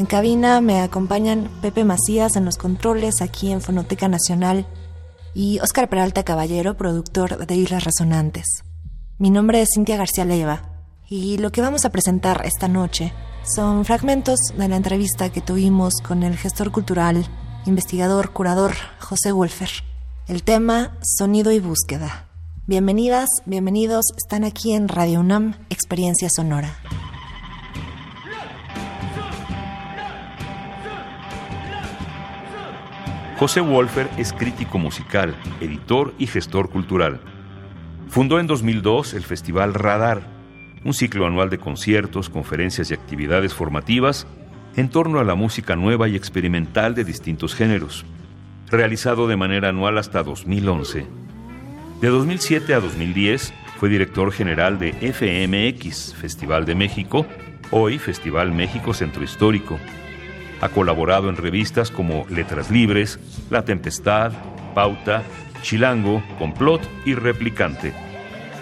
En 0.00 0.06
cabina 0.06 0.62
me 0.62 0.80
acompañan 0.80 1.50
Pepe 1.60 1.84
Macías 1.84 2.34
en 2.34 2.46
los 2.46 2.56
controles 2.56 3.20
aquí 3.20 3.52
en 3.52 3.60
Fonoteca 3.60 4.08
Nacional 4.08 4.66
y 5.34 5.60
Óscar 5.60 5.90
Peralta 5.90 6.22
Caballero, 6.22 6.74
productor 6.74 7.46
de 7.46 7.54
Islas 7.54 7.84
Resonantes. 7.84 8.64
Mi 9.18 9.28
nombre 9.28 9.60
es 9.60 9.68
Cintia 9.74 9.98
García 9.98 10.24
Leiva 10.24 10.62
y 11.06 11.36
lo 11.36 11.52
que 11.52 11.60
vamos 11.60 11.84
a 11.84 11.90
presentar 11.90 12.46
esta 12.46 12.66
noche 12.66 13.12
son 13.44 13.84
fragmentos 13.84 14.38
de 14.56 14.68
la 14.68 14.76
entrevista 14.76 15.28
que 15.28 15.42
tuvimos 15.42 15.96
con 15.96 16.22
el 16.22 16.38
gestor 16.38 16.72
cultural 16.72 17.26
investigador, 17.66 18.30
curador 18.32 18.72
José 19.00 19.32
Wolfer. 19.32 19.68
El 20.28 20.44
tema 20.44 20.96
Sonido 21.02 21.52
y 21.52 21.60
Búsqueda. 21.60 22.26
Bienvenidas, 22.66 23.28
bienvenidos, 23.44 24.06
están 24.16 24.44
aquí 24.44 24.72
en 24.72 24.88
Radio 24.88 25.20
UNAM, 25.20 25.56
Experiencia 25.68 26.30
Sonora. 26.34 26.78
José 33.40 33.62
Wolfer 33.62 34.06
es 34.18 34.34
crítico 34.34 34.76
musical, 34.76 35.34
editor 35.62 36.12
y 36.18 36.26
gestor 36.26 36.68
cultural. 36.68 37.20
Fundó 38.10 38.38
en 38.38 38.46
2002 38.46 39.14
el 39.14 39.22
Festival 39.22 39.72
Radar, 39.72 40.20
un 40.84 40.92
ciclo 40.92 41.26
anual 41.26 41.48
de 41.48 41.56
conciertos, 41.56 42.28
conferencias 42.28 42.90
y 42.90 42.94
actividades 42.94 43.54
formativas 43.54 44.26
en 44.76 44.90
torno 44.90 45.20
a 45.20 45.24
la 45.24 45.36
música 45.36 45.74
nueva 45.74 46.06
y 46.06 46.16
experimental 46.16 46.94
de 46.94 47.02
distintos 47.02 47.54
géneros, 47.54 48.04
realizado 48.66 49.26
de 49.26 49.38
manera 49.38 49.70
anual 49.70 49.96
hasta 49.96 50.22
2011. 50.22 51.06
De 52.02 52.08
2007 52.08 52.74
a 52.74 52.80
2010 52.80 53.54
fue 53.78 53.88
director 53.88 54.32
general 54.32 54.78
de 54.78 54.92
FMX, 54.92 56.14
Festival 56.14 56.66
de 56.66 56.74
México, 56.74 57.24
hoy 57.70 57.98
Festival 57.98 58.52
México 58.52 58.92
Centro 58.92 59.24
Histórico. 59.24 59.78
Ha 60.60 60.68
colaborado 60.68 61.28
en 61.28 61.36
revistas 61.36 61.90
como 61.90 62.26
Letras 62.28 62.70
Libres, 62.70 63.18
La 63.50 63.64
Tempestad, 63.64 64.32
Pauta, 64.74 65.22
Chilango, 65.62 66.22
Complot 66.38 66.82
y 67.04 67.14
Replicante. 67.14 67.92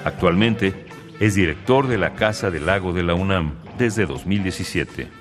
Actualmente 0.04 0.86
es 1.20 1.34
director 1.34 1.88
de 1.88 1.98
la 1.98 2.14
Casa 2.14 2.50
del 2.50 2.66
Lago 2.66 2.92
de 2.92 3.02
la 3.02 3.14
UNAM 3.14 3.54
desde 3.78 4.06
2017. 4.06 5.19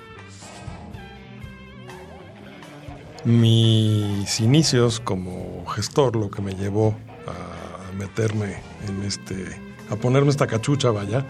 mis 3.24 4.40
inicios 4.40 5.00
como 5.00 5.66
gestor, 5.66 6.16
lo 6.16 6.30
que 6.30 6.40
me 6.40 6.54
llevó 6.54 6.94
a 7.26 7.92
meterme 7.92 8.56
en 8.86 9.02
este, 9.02 9.60
a 9.90 9.96
ponerme 9.96 10.30
esta 10.30 10.46
cachucha, 10.46 10.90
vaya, 10.90 11.26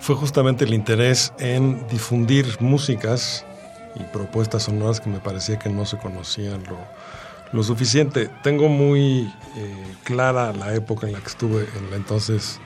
fue 0.00 0.14
justamente 0.14 0.64
el 0.64 0.72
interés 0.72 1.32
en 1.38 1.86
difundir 1.88 2.46
músicas 2.60 3.44
y 3.98 4.04
propuestas 4.04 4.64
sonoras 4.64 5.00
que 5.00 5.10
me 5.10 5.18
parecía 5.18 5.58
que 5.58 5.68
no 5.68 5.84
se 5.84 5.98
conocían 5.98 6.62
lo, 7.52 7.62
suficiente. 7.62 8.28
Tengo 8.42 8.68
muy 8.68 9.32
eh, 9.56 9.94
clara 10.04 10.52
la 10.52 10.74
época 10.74 11.06
en 11.06 11.14
la 11.14 11.20
que 11.20 11.28
estuve 11.28 11.66
en 11.78 11.90
la 11.90 11.96
entonces 11.96 12.60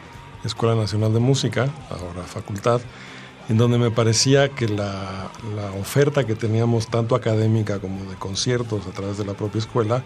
Escuela 0.45 0.75
Nacional 0.75 1.13
de 1.13 1.21
Música, 1.21 1.69
ahora 1.91 2.23
facultad, 2.23 2.81
en 3.49 3.57
donde 3.57 3.79
me 3.79 3.91
parecía 3.91 4.49
que 4.49 4.69
la, 4.69 5.31
oferta 5.79 6.25
que 6.25 6.35
teníamos, 6.35 6.89
tanto 6.89 7.15
académica 7.15 7.79
como 7.79 8.09
de 8.09 8.17
conciertos 8.17 8.87
a 8.87 8.91
través 8.91 9.19
de 9.19 9.25
la 9.25 9.35
propia 9.35 9.59
escuela, 9.59 10.03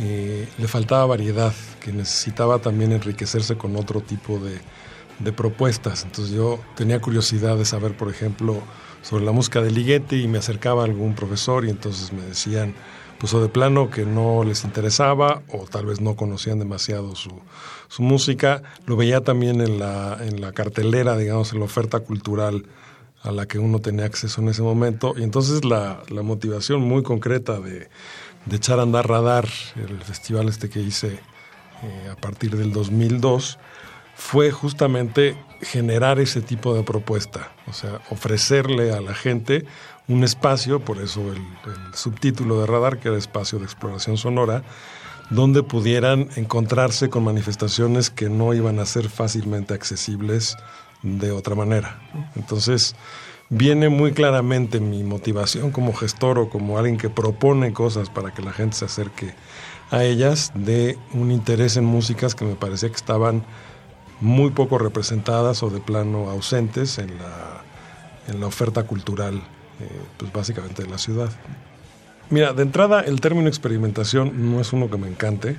eh, 0.00 0.48
le 0.58 0.68
faltaba 0.68 1.04
variedad, 1.04 1.52
que 1.80 1.92
necesitaba 1.92 2.58
también 2.60 2.92
enriquecerse 2.92 3.56
con 3.56 3.76
otro 3.76 4.00
tipo 4.00 4.38
de, 4.38 4.60
propuestas. 5.32 6.02
Entonces 6.02 6.34
yo 6.34 6.58
tenía 6.74 7.00
curiosidad 7.00 7.56
de 7.56 7.64
saber, 7.64 7.96
por 7.96 8.10
ejemplo, 8.10 8.60
sobre 9.02 9.24
la 9.24 9.32
música 9.32 9.60
de 9.60 9.70
Ligeti 9.70 10.22
y 10.22 10.28
me 10.28 10.38
acercaba 10.38 10.84
algún 10.84 11.14
profesor 11.14 11.64
y 11.64 11.70
entonces 11.70 12.12
me 12.12 12.22
decían, 12.22 12.74
pues 13.18 13.34
o 13.34 13.40
de 13.40 13.48
plano 13.48 13.90
que 13.90 14.04
no 14.04 14.42
les 14.42 14.64
interesaba 14.64 15.42
o 15.48 15.64
tal 15.66 15.86
vez 15.86 16.00
no 16.00 16.16
conocían 16.16 16.58
demasiado 16.58 17.14
su, 17.14 17.30
su 17.88 18.02
música. 18.02 18.62
Lo 18.86 18.96
veía 18.96 19.20
también 19.20 19.60
en 19.60 19.78
la, 19.78 20.18
en 20.20 20.40
la 20.40 20.52
cartelera, 20.52 21.16
digamos, 21.16 21.52
en 21.52 21.60
la 21.60 21.66
oferta 21.66 22.00
cultural 22.00 22.66
a 23.22 23.30
la 23.30 23.46
que 23.46 23.58
uno 23.58 23.78
tenía 23.78 24.06
acceso 24.06 24.40
en 24.40 24.48
ese 24.48 24.62
momento. 24.62 25.14
Y 25.16 25.22
entonces 25.22 25.64
la, 25.64 26.02
la 26.08 26.22
motivación 26.22 26.80
muy 26.80 27.02
concreta 27.02 27.60
de, 27.60 27.88
de, 28.46 28.56
echar 28.56 28.80
a 28.80 28.82
andar 28.82 29.08
radar, 29.08 29.48
el 29.76 30.00
festival 30.02 30.48
este 30.48 30.68
que 30.68 30.80
hice 30.80 31.20
eh, 31.82 32.08
a 32.10 32.16
partir 32.16 32.56
del 32.56 32.72
2002, 32.72 33.58
fue 34.22 34.52
justamente 34.52 35.36
generar 35.60 36.20
ese 36.20 36.40
tipo 36.40 36.74
de 36.74 36.84
propuesta, 36.84 37.50
o 37.66 37.72
sea, 37.72 38.00
ofrecerle 38.08 38.92
a 38.92 39.00
la 39.00 39.14
gente 39.14 39.66
un 40.06 40.22
espacio, 40.22 40.80
por 40.80 40.98
eso 40.98 41.32
el, 41.32 41.42
subtítulo 41.92 42.60
de 42.60 42.66
Radar, 42.66 42.98
que 42.98 43.08
era 43.08 43.18
espacio 43.18 43.58
de 43.58 43.64
exploración 43.64 44.16
sonora, 44.16 44.62
donde 45.28 45.64
pudieran 45.64 46.28
encontrarse 46.36 47.10
con 47.10 47.24
manifestaciones 47.24 48.10
que 48.10 48.30
no 48.30 48.54
iban 48.54 48.78
a 48.78 48.86
ser 48.86 49.08
fácilmente 49.08 49.74
accesibles 49.74 50.56
de 51.02 51.32
otra 51.32 51.56
manera. 51.56 52.00
Entonces, 52.36 52.94
viene 53.50 53.88
muy 53.88 54.12
claramente 54.12 54.78
mi 54.78 55.02
motivación 55.02 55.72
como 55.72 55.92
gestor 55.92 56.38
o 56.38 56.48
como 56.48 56.78
alguien 56.78 56.96
que 56.96 57.10
propone 57.10 57.72
cosas 57.72 58.08
para 58.08 58.32
que 58.32 58.40
la 58.40 58.52
gente 58.52 58.76
se 58.76 58.84
acerque 58.84 59.34
a 59.90 60.04
ellas, 60.04 60.52
de 60.54 60.96
un 61.12 61.32
interés 61.32 61.76
en 61.76 61.84
músicas 61.84 62.34
que 62.34 62.46
me 62.46 62.54
parecía 62.54 62.88
que 62.88 62.96
estaban 62.96 63.44
muy 64.22 64.50
poco 64.50 64.78
representadas 64.78 65.62
o 65.62 65.70
de 65.70 65.80
plano 65.80 66.30
ausentes 66.30 66.98
en 66.98 67.18
la, 67.18 67.62
en 68.28 68.40
la 68.40 68.46
oferta 68.46 68.84
cultural 68.84 69.42
eh, 69.80 69.88
pues 70.16 70.32
básicamente 70.32 70.84
de 70.84 70.88
la 70.88 70.98
ciudad. 70.98 71.30
Mira, 72.30 72.52
de 72.52 72.62
entrada 72.62 73.00
el 73.00 73.20
término 73.20 73.48
experimentación 73.48 74.52
no 74.52 74.60
es 74.60 74.72
uno 74.72 74.88
que 74.88 74.96
me 74.96 75.08
encante. 75.08 75.56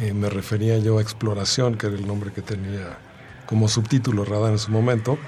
Eh, 0.00 0.14
me 0.14 0.30
refería 0.30 0.78
yo 0.78 0.98
a 0.98 1.02
exploración, 1.02 1.76
que 1.76 1.88
era 1.88 1.96
el 1.96 2.06
nombre 2.06 2.32
que 2.32 2.42
tenía 2.42 2.96
como 3.44 3.66
subtítulo 3.66 4.24
Radar 4.24 4.52
en 4.52 4.58
su 4.58 4.70
momento. 4.70 5.18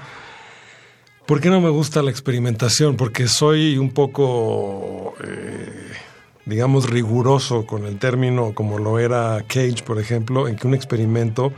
¿Por 1.25 1.41
qué 1.41 1.49
no 1.49 1.59
me 1.59 1.69
gusta 1.69 2.01
la 2.01 2.11
experimentación? 2.11 2.95
Porque 2.95 3.27
soy 3.27 3.77
un 3.77 3.91
poco, 3.91 5.15
eh, 5.23 5.91
digamos, 6.45 6.89
riguroso 6.89 7.65
con 7.65 7.85
el 7.85 7.99
término, 7.99 8.53
como 8.53 8.79
lo 8.79 8.99
era 8.99 9.43
Cage, 9.47 9.83
por 9.85 9.99
ejemplo, 9.99 10.47
en 10.47 10.55
que 10.55 10.67
un 10.67 10.73
experimento 10.73 11.51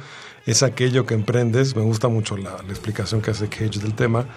es 0.45 0.63
aquello 0.63 1.05
que 1.05 1.13
emprendes. 1.13 1.75
Me 1.75 1.81
gusta 1.81 2.07
mucho 2.07 2.37
la, 2.37 2.57
explicación 2.69 3.21
que 3.21 3.31
hace 3.31 3.47
Cage 3.47 3.79
del 3.79 3.93
tema 3.93 4.27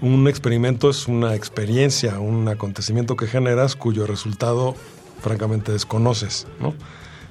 un 0.00 0.28
experimento 0.28 0.90
es 0.90 1.08
una 1.08 1.34
experiencia, 1.34 2.20
un 2.20 2.46
acontecimiento 2.46 3.16
que 3.16 3.26
generas 3.26 3.74
cuyo 3.74 4.06
resultado 4.06 4.76
francamente 5.20 5.72
desconoces, 5.72 6.46
¿no? 6.60 6.74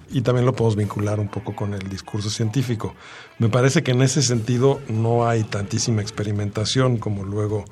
Y 0.10 0.22
también 0.22 0.46
lo 0.46 0.54
podemos 0.54 0.76
vincular 0.76 1.20
un 1.20 1.30
poco 1.30 1.56
con 1.56 1.74
el 1.74 1.88
discurso 1.90 2.30
científico. 2.30 2.94
Me 3.40 3.50
parece 3.50 3.84
que 3.84 3.92
en 3.92 4.02
ese 4.02 4.22
sentido 4.22 4.82
no 4.90 5.28
hay 5.28 5.44
tantísima 5.44 6.02
experimentación 6.02 6.98
como 6.98 7.24
luego 7.24 7.66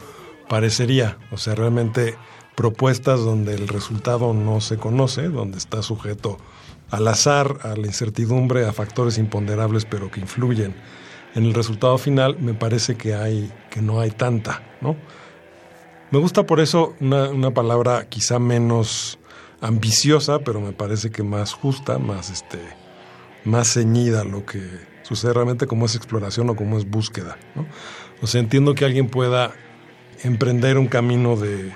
parecería. 0.47 1.17
O 1.31 1.37
sea, 1.37 1.55
realmente 1.55 2.15
propuestas 2.55 3.19
donde 3.19 3.55
el 3.55 3.67
resultado 3.67 4.33
no 4.33 4.61
se 4.61 4.77
conoce, 4.77 5.29
donde 5.29 5.57
está 5.57 5.81
sujeto 5.81 6.37
al 6.91 7.07
azar, 7.07 7.59
a 7.63 7.75
la 7.75 7.87
incertidumbre, 7.87 8.65
a 8.65 8.73
factores 8.73 9.17
imponderables 9.17 9.85
pero 9.85 10.11
que 10.11 10.19
influyen 10.19 10.75
en 11.35 11.43
el 11.43 11.53
resultado 11.53 11.97
final 11.97 12.37
me 12.39 12.53
parece 12.53 12.95
que 12.95 13.13
hay 13.13 13.51
que 13.69 13.81
no 13.81 13.99
hay 13.99 14.09
tanta, 14.09 14.63
¿no? 14.81 14.95
Me 16.11 16.19
gusta 16.19 16.45
por 16.45 16.61
eso 16.61 16.95
una, 17.01 17.51
palabra 17.51 18.07
quizá 18.07 18.39
menos 18.39 19.19
ambiciosa, 19.59 20.39
pero 20.39 20.61
me 20.61 20.71
parece 20.71 21.11
que 21.11 21.23
más 21.23 21.53
justa, 21.53 21.99
más 21.99 22.29
este, 22.29 22.59
más 23.43 23.73
ceñida 23.73 24.23
lo 24.23 24.45
que 24.45 24.61
sucede 25.01 25.33
realmente 25.33 25.67
como 25.67 25.87
es 25.87 25.95
exploración 25.95 26.49
o 26.49 26.55
como 26.55 26.77
es 26.77 26.89
búsqueda. 26.89 27.37
¿no? 27.53 27.65
O 28.21 28.27
sea, 28.27 28.39
entiendo 28.39 28.75
que 28.75 28.85
alguien 28.85 29.09
pueda 29.09 29.51
emprender 30.23 30.77
un 30.77 30.87
camino 30.87 31.35
de, 31.35 31.73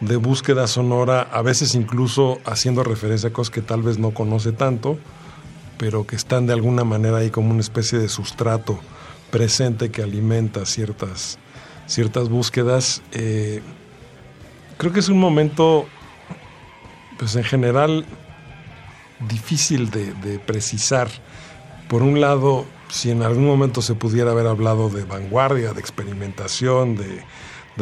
de 0.00 0.16
búsqueda 0.16 0.66
sonora, 0.66 1.22
a 1.22 1.42
veces 1.42 1.74
incluso 1.74 2.38
haciendo 2.44 2.84
referencia 2.84 3.30
a 3.30 3.32
cosas 3.32 3.50
que 3.50 3.62
tal 3.62 3.82
vez 3.82 3.98
no 3.98 4.12
conoce 4.12 4.52
tanto, 4.52 4.98
pero 5.78 6.06
que 6.06 6.16
están 6.16 6.46
de 6.46 6.52
alguna 6.52 6.84
manera 6.84 7.18
ahí 7.18 7.30
como 7.30 7.50
una 7.50 7.60
especie 7.60 7.98
de 7.98 8.08
sustrato 8.08 8.78
presente 9.30 9.90
que 9.90 10.02
alimenta 10.02 10.66
ciertas, 10.66 11.38
ciertas 11.86 12.28
búsquedas. 12.28 13.02
Eh, 13.12 13.62
Creo 14.78 14.92
que 14.92 15.00
es 15.00 15.08
un 15.08 15.18
momento, 15.18 15.86
pues 17.18 17.34
en 17.34 17.44
general, 17.44 18.04
difícil 19.26 19.90
de, 19.90 20.38
precisar. 20.38 21.08
Por 21.88 22.02
un 22.02 22.20
lado, 22.20 22.66
si 22.90 23.10
en 23.10 23.22
algún 23.22 23.46
momento 23.46 23.80
se 23.80 23.94
pudiera 23.94 24.32
haber 24.32 24.46
hablado 24.46 24.90
de 24.90 25.04
vanguardia, 25.04 25.72
de 25.72 25.80
experimentación, 25.80 26.96
de, 26.96 27.22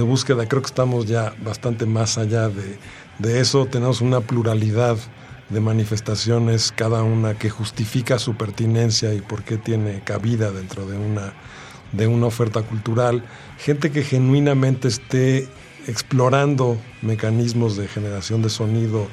búsqueda, 0.02 0.46
creo 0.46 0.62
que 0.62 0.68
estamos 0.68 1.06
ya 1.06 1.34
bastante 1.42 1.86
más 1.86 2.18
allá 2.18 2.48
de, 2.48 2.78
de, 3.18 3.40
eso. 3.40 3.66
Tenemos 3.66 4.00
una 4.00 4.20
pluralidad 4.20 4.96
de 5.50 5.60
manifestaciones, 5.60 6.72
cada 6.72 7.02
una 7.02 7.34
que 7.34 7.50
justifica 7.50 8.18
su 8.18 8.36
pertinencia 8.36 9.14
y 9.14 9.20
por 9.20 9.44
qué 9.44 9.56
tiene 9.56 10.00
cabida 10.00 10.50
dentro 10.50 10.86
de 10.86 10.96
una, 10.96 11.32
de 11.92 12.06
una 12.06 12.26
oferta 12.26 12.62
cultural. 12.62 13.24
Gente 13.58 13.90
que 13.90 14.02
genuinamente 14.02 14.88
esté 14.88 15.48
explorando 15.86 16.78
mecanismos 17.02 17.76
de 17.76 17.88
generación 17.88 18.42
de 18.42 18.50
sonido 18.50 19.06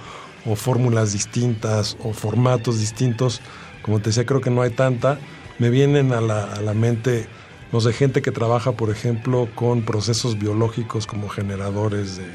o 0.46 0.56
fórmulas 0.56 1.14
distintas 1.14 1.98
o 2.04 2.14
formatos 2.14 2.80
distintos, 2.80 3.42
como 3.84 4.00
te 4.00 4.10
decía, 4.10 4.26
creo 4.26 4.42
que 4.42 4.50
no 4.50 4.62
hay 4.62 4.72
tanta. 4.72 5.20
Me 5.60 5.70
vienen 5.70 6.12
a 6.14 6.22
la, 6.22 6.44
a 6.44 6.62
la 6.62 6.74
mente, 6.74 7.28
no 7.72 7.80
sé, 7.80 7.94
gente 7.94 8.22
que 8.22 8.32
trabaja, 8.32 8.74
por 8.74 8.90
ejemplo, 8.90 9.48
con 9.56 9.84
procesos 9.84 10.38
biológicos 10.38 11.08
como 11.08 11.30
generadores 11.30 12.18
de, 12.18 12.26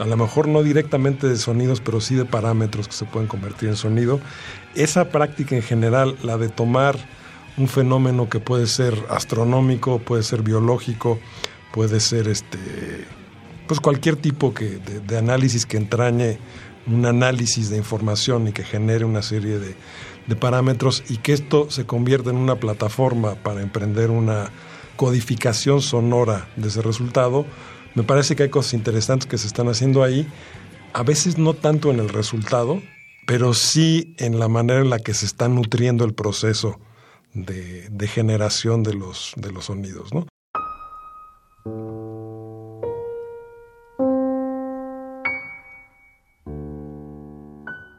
a 0.00 0.06
lo 0.06 0.16
mejor 0.16 0.48
no 0.48 0.62
directamente 0.62 1.28
de 1.28 1.36
sonidos, 1.36 1.80
pero 1.80 2.00
sí 2.00 2.14
de 2.14 2.24
parámetros 2.24 2.88
que 2.88 2.94
se 2.94 3.04
pueden 3.04 3.28
convertir 3.28 3.68
en 3.68 3.76
sonido. 3.76 4.20
Esa 4.74 5.08
práctica 5.08 5.56
en 5.56 5.62
general, 5.62 6.16
la 6.22 6.36
de 6.36 6.48
tomar 6.48 6.96
un 7.56 7.68
fenómeno 7.68 8.28
que 8.28 8.40
puede 8.40 8.66
ser 8.66 8.94
astronómico, 9.08 9.98
puede 9.98 10.22
ser 10.22 10.42
biológico, 10.42 11.18
puede 11.72 12.00
ser 12.00 12.28
este 12.28 12.58
pues 13.66 13.80
cualquier 13.80 14.16
tipo 14.16 14.54
que, 14.54 14.78
de, 14.78 15.18
análisis 15.18 15.66
que 15.66 15.76
entrañe 15.76 16.38
un 16.86 17.04
análisis 17.04 17.68
de 17.68 17.76
información 17.76 18.46
y 18.46 18.52
que 18.52 18.62
genere 18.62 19.04
una 19.04 19.22
serie 19.22 19.58
de, 19.58 19.74
de 20.26 20.36
parámetros 20.36 21.04
y 21.08 21.18
que 21.18 21.32
esto 21.32 21.70
se 21.70 21.86
convierta 21.86 22.30
en 22.30 22.36
una 22.36 22.56
plataforma 22.56 23.34
para 23.36 23.62
emprender 23.62 24.10
una 24.10 24.50
codificación 24.96 25.82
sonora 25.82 26.48
de 26.56 26.68
ese 26.68 26.82
resultado, 26.82 27.46
me 27.94 28.02
parece 28.02 28.36
que 28.36 28.44
hay 28.44 28.48
cosas 28.50 28.74
interesantes 28.74 29.26
que 29.26 29.38
se 29.38 29.46
están 29.46 29.68
haciendo 29.68 30.02
ahí, 30.02 30.26
a 30.92 31.02
veces 31.02 31.38
no 31.38 31.54
tanto 31.54 31.90
en 31.90 32.00
el 32.00 32.08
resultado, 32.08 32.82
pero 33.26 33.54
sí 33.54 34.14
en 34.18 34.38
la 34.38 34.48
manera 34.48 34.80
en 34.80 34.90
la 34.90 34.98
que 34.98 35.14
se 35.14 35.26
está 35.26 35.48
nutriendo 35.48 36.04
el 36.04 36.14
proceso 36.14 36.78
de, 37.34 37.88
de 37.90 38.08
generación 38.08 38.82
de 38.82 38.94
los, 38.94 39.32
de 39.36 39.52
los 39.52 39.66
sonidos. 39.66 40.12
¿no? 40.14 40.26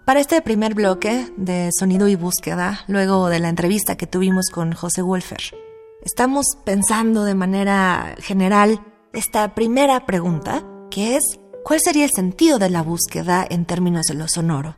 Para 0.08 0.22
este 0.22 0.42
primer 0.42 0.74
bloque 0.74 1.28
de 1.36 1.70
sonido 1.78 2.08
y 2.08 2.16
búsqueda, 2.16 2.80
luego 2.88 3.28
de 3.28 3.40
la 3.40 3.50
entrevista 3.50 3.98
que 3.98 4.08
tuvimos 4.08 4.46
con 4.50 4.72
José 4.72 5.02
Wolfer, 5.02 5.54
estamos 6.02 6.46
pensando 6.64 7.26
de 7.26 7.36
manera 7.36 8.16
general 8.20 8.80
esta 9.12 9.54
primera 9.54 10.06
pregunta, 10.06 10.64
que 10.90 11.18
es, 11.18 11.24
¿cuál 11.66 11.82
sería 11.82 12.06
el 12.06 12.12
sentido 12.12 12.58
de 12.58 12.70
la 12.70 12.84
búsqueda 12.84 13.46
en 13.50 13.66
términos 13.66 14.06
de 14.06 14.14
lo 14.14 14.30
sonoro? 14.30 14.78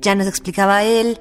Ya 0.00 0.16
nos 0.16 0.26
explicaba 0.26 0.82
él, 0.82 1.20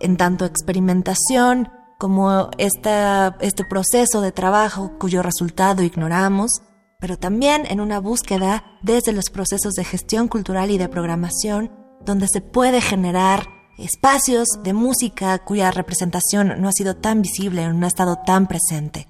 en 0.00 0.16
tanto 0.16 0.46
experimentación 0.46 1.68
como 1.98 2.48
esta, 2.56 3.36
este 3.40 3.66
proceso 3.66 4.22
de 4.22 4.32
trabajo 4.32 4.96
cuyo 4.98 5.22
resultado 5.22 5.82
ignoramos, 5.82 6.62
pero 7.00 7.18
también 7.18 7.66
en 7.68 7.82
una 7.82 8.00
búsqueda 8.00 8.64
desde 8.80 9.12
los 9.12 9.28
procesos 9.28 9.74
de 9.74 9.84
gestión 9.84 10.28
cultural 10.28 10.70
y 10.70 10.78
de 10.78 10.88
programación 10.88 11.84
donde 12.06 12.28
se 12.28 12.40
puede 12.40 12.80
generar 12.80 13.48
espacios 13.76 14.48
de 14.62 14.72
música 14.72 15.38
cuya 15.44 15.70
representación 15.70 16.60
no 16.60 16.68
ha 16.68 16.72
sido 16.72 16.96
tan 16.96 17.20
visible, 17.20 17.68
no 17.72 17.84
ha 17.84 17.88
estado 17.88 18.16
tan 18.24 18.46
presente. 18.46 19.08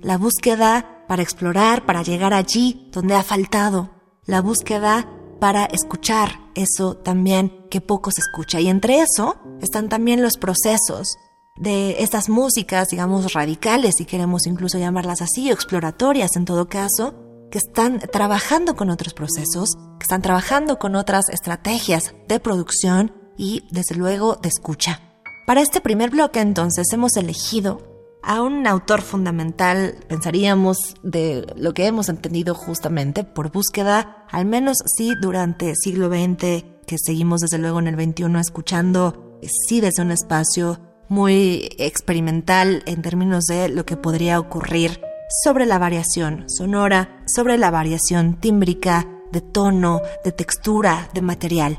La 0.00 0.18
búsqueda 0.18 1.04
para 1.06 1.22
explorar, 1.22 1.86
para 1.86 2.02
llegar 2.02 2.34
allí 2.34 2.90
donde 2.92 3.14
ha 3.14 3.22
faltado. 3.22 3.90
La 4.26 4.40
búsqueda 4.40 5.08
para 5.40 5.66
escuchar 5.66 6.40
eso 6.54 6.96
también 6.96 7.66
que 7.70 7.80
poco 7.80 8.10
se 8.10 8.20
escucha. 8.20 8.60
Y 8.60 8.68
entre 8.68 9.00
eso 9.00 9.36
están 9.60 9.88
también 9.88 10.22
los 10.22 10.36
procesos 10.38 11.16
de 11.56 12.02
estas 12.02 12.28
músicas, 12.28 12.88
digamos, 12.88 13.32
radicales, 13.32 13.94
si 13.96 14.06
queremos 14.06 14.46
incluso 14.46 14.78
llamarlas 14.78 15.22
así, 15.22 15.50
exploratorias 15.50 16.34
en 16.36 16.44
todo 16.44 16.68
caso, 16.68 17.14
que 17.54 17.58
están 17.58 18.00
trabajando 18.00 18.74
con 18.74 18.90
otros 18.90 19.14
procesos, 19.14 19.76
que 20.00 20.02
están 20.02 20.22
trabajando 20.22 20.80
con 20.80 20.96
otras 20.96 21.28
estrategias 21.28 22.12
de 22.26 22.40
producción 22.40 23.12
y, 23.36 23.62
desde 23.70 23.94
luego, 23.94 24.34
de 24.42 24.48
escucha. 24.48 25.00
Para 25.46 25.60
este 25.60 25.80
primer 25.80 26.10
bloque, 26.10 26.40
entonces, 26.40 26.88
hemos 26.92 27.16
elegido 27.16 28.18
a 28.24 28.42
un 28.42 28.66
autor 28.66 29.02
fundamental, 29.02 29.94
pensaríamos, 30.08 30.96
de 31.04 31.46
lo 31.54 31.74
que 31.74 31.86
hemos 31.86 32.08
entendido 32.08 32.56
justamente 32.56 33.22
por 33.22 33.52
búsqueda, 33.52 34.26
al 34.32 34.46
menos 34.46 34.78
sí 34.96 35.12
durante 35.22 35.76
siglo 35.76 36.08
XX, 36.08 36.64
que 36.88 36.96
seguimos 36.98 37.40
desde 37.40 37.58
luego 37.58 37.78
en 37.78 37.86
el 37.86 37.94
XXI 37.94 38.36
escuchando, 38.40 39.38
sí 39.68 39.80
desde 39.80 40.02
un 40.02 40.10
espacio 40.10 40.80
muy 41.08 41.68
experimental 41.78 42.82
en 42.86 43.00
términos 43.02 43.44
de 43.44 43.68
lo 43.68 43.86
que 43.86 43.96
podría 43.96 44.40
ocurrir 44.40 45.13
sobre 45.42 45.66
la 45.66 45.78
variación 45.78 46.44
sonora, 46.48 47.22
sobre 47.26 47.58
la 47.58 47.70
variación 47.70 48.40
tímbrica, 48.40 49.08
de 49.32 49.40
tono, 49.40 50.00
de 50.24 50.32
textura, 50.32 51.08
de 51.12 51.20
material. 51.20 51.78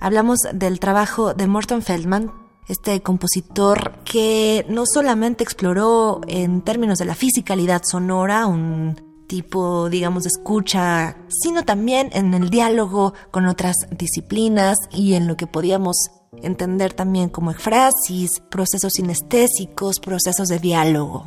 Hablamos 0.00 0.38
del 0.52 0.78
trabajo 0.78 1.34
de 1.34 1.48
Morton 1.48 1.82
Feldman, 1.82 2.32
este 2.68 3.00
compositor 3.02 4.04
que 4.04 4.64
no 4.68 4.84
solamente 4.86 5.42
exploró 5.42 6.20
en 6.28 6.62
términos 6.62 6.98
de 6.98 7.06
la 7.06 7.14
fisicalidad 7.14 7.82
sonora, 7.84 8.46
un 8.46 9.24
tipo, 9.26 9.88
digamos, 9.88 10.22
de 10.22 10.28
escucha, 10.28 11.16
sino 11.28 11.64
también 11.64 12.10
en 12.12 12.32
el 12.34 12.48
diálogo 12.48 13.14
con 13.30 13.46
otras 13.46 13.76
disciplinas 13.90 14.76
y 14.92 15.14
en 15.14 15.26
lo 15.26 15.36
que 15.36 15.46
podíamos 15.46 15.96
entender 16.42 16.92
también 16.92 17.28
como 17.28 17.52
frasis, 17.52 18.30
procesos 18.50 18.92
sinestésicos, 18.94 19.98
procesos 20.00 20.48
de 20.48 20.58
diálogo. 20.58 21.26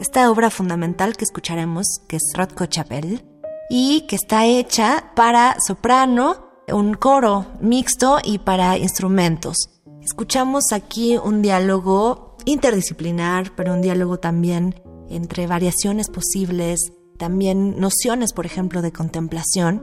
Esta 0.00 0.30
obra 0.30 0.50
fundamental 0.50 1.16
que 1.16 1.24
escucharemos, 1.24 2.00
que 2.08 2.16
es 2.16 2.32
Rothko 2.34 2.66
Chapel, 2.66 3.24
y 3.70 4.02
que 4.08 4.16
está 4.16 4.44
hecha 4.44 5.12
para 5.14 5.56
soprano, 5.64 6.48
un 6.72 6.94
coro 6.94 7.46
mixto 7.60 8.18
y 8.22 8.38
para 8.38 8.76
instrumentos. 8.76 9.56
Escuchamos 10.02 10.72
aquí 10.72 11.16
un 11.16 11.42
diálogo 11.42 12.36
interdisciplinar, 12.44 13.54
pero 13.54 13.72
un 13.72 13.82
diálogo 13.82 14.18
también 14.18 14.82
entre 15.08 15.46
variaciones 15.46 16.10
posibles, 16.10 16.92
también 17.16 17.78
nociones, 17.78 18.32
por 18.32 18.46
ejemplo, 18.46 18.82
de 18.82 18.92
contemplación. 18.92 19.82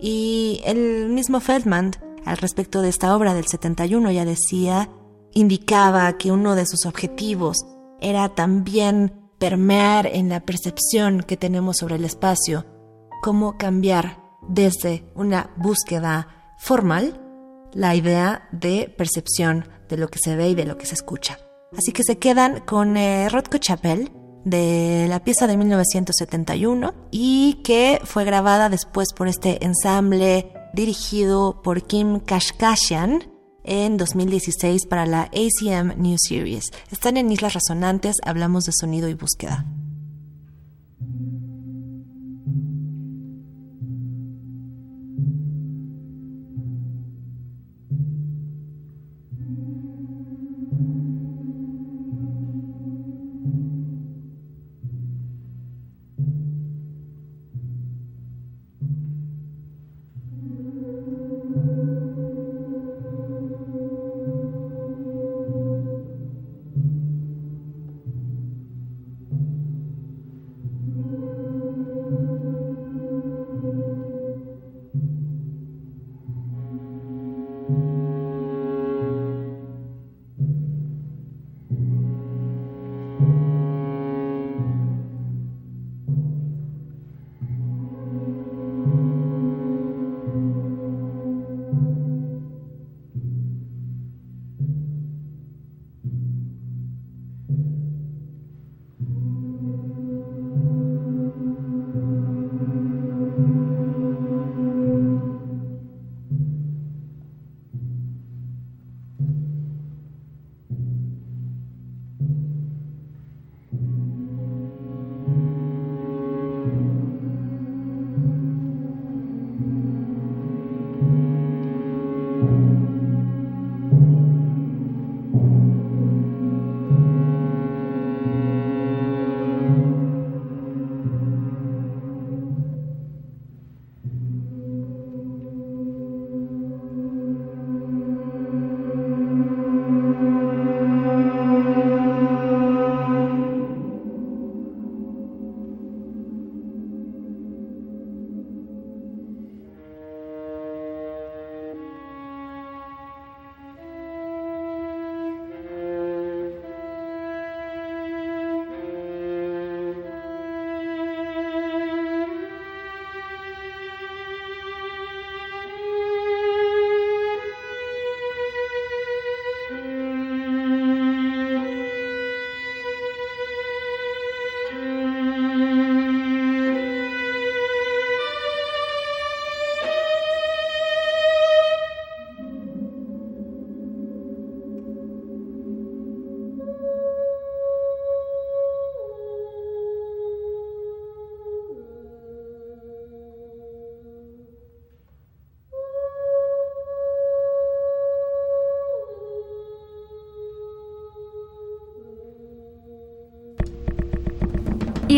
Y 0.00 0.60
el 0.64 1.08
mismo 1.08 1.40
Feldman, 1.40 1.92
al 2.24 2.36
respecto 2.36 2.80
de 2.80 2.90
esta 2.90 3.14
obra 3.16 3.34
del 3.34 3.46
71, 3.46 4.10
ya 4.12 4.24
decía, 4.24 4.88
indicaba 5.32 6.16
que 6.16 6.30
uno 6.30 6.54
de 6.54 6.64
sus 6.64 6.86
objetivos 6.86 7.58
era 8.00 8.28
también 8.34 9.27
permear 9.38 10.06
en 10.06 10.28
la 10.28 10.40
percepción 10.40 11.22
que 11.22 11.36
tenemos 11.36 11.78
sobre 11.78 11.96
el 11.96 12.04
espacio, 12.04 12.66
cómo 13.22 13.56
cambiar 13.56 14.22
desde 14.48 15.04
una 15.14 15.50
búsqueda 15.56 16.54
formal 16.58 17.20
la 17.72 17.94
idea 17.94 18.48
de 18.52 18.92
percepción 18.96 19.68
de 19.88 19.96
lo 19.96 20.08
que 20.08 20.18
se 20.18 20.36
ve 20.36 20.50
y 20.50 20.54
de 20.54 20.64
lo 20.64 20.76
que 20.76 20.86
se 20.86 20.94
escucha. 20.94 21.38
Así 21.76 21.92
que 21.92 22.02
se 22.02 22.18
quedan 22.18 22.60
con 22.60 22.96
eh, 22.96 23.28
Rothko 23.28 23.58
Chapel 23.58 24.10
de 24.44 25.06
la 25.08 25.22
pieza 25.22 25.46
de 25.46 25.56
1971 25.56 26.94
y 27.10 27.60
que 27.64 28.00
fue 28.04 28.24
grabada 28.24 28.68
después 28.68 29.12
por 29.14 29.28
este 29.28 29.64
ensamble 29.64 30.52
dirigido 30.72 31.60
por 31.62 31.82
Kim 31.82 32.20
Kashkashian 32.20 33.37
en 33.68 33.96
2016 33.96 34.86
para 34.86 35.06
la 35.06 35.30
ACM 35.32 35.94
New 35.96 36.16
Series. 36.18 36.72
Están 36.90 37.16
en 37.16 37.30
Islas 37.30 37.54
Resonantes, 37.54 38.16
hablamos 38.24 38.64
de 38.64 38.72
sonido 38.72 39.08
y 39.08 39.14
búsqueda. 39.14 39.66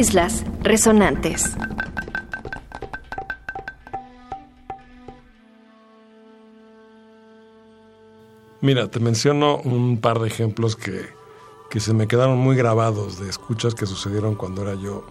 Islas 0.00 0.46
Resonantes. 0.62 1.54
Mira, 8.62 8.88
te 8.90 8.98
menciono 8.98 9.58
un 9.58 10.00
par 10.00 10.20
de 10.20 10.28
ejemplos 10.28 10.74
que, 10.74 11.02
que 11.68 11.80
se 11.80 11.92
me 11.92 12.08
quedaron 12.08 12.38
muy 12.38 12.56
grabados 12.56 13.20
de 13.20 13.28
escuchas 13.28 13.74
que 13.74 13.84
sucedieron 13.84 14.36
cuando 14.36 14.62
era 14.62 14.72
yo 14.74 15.04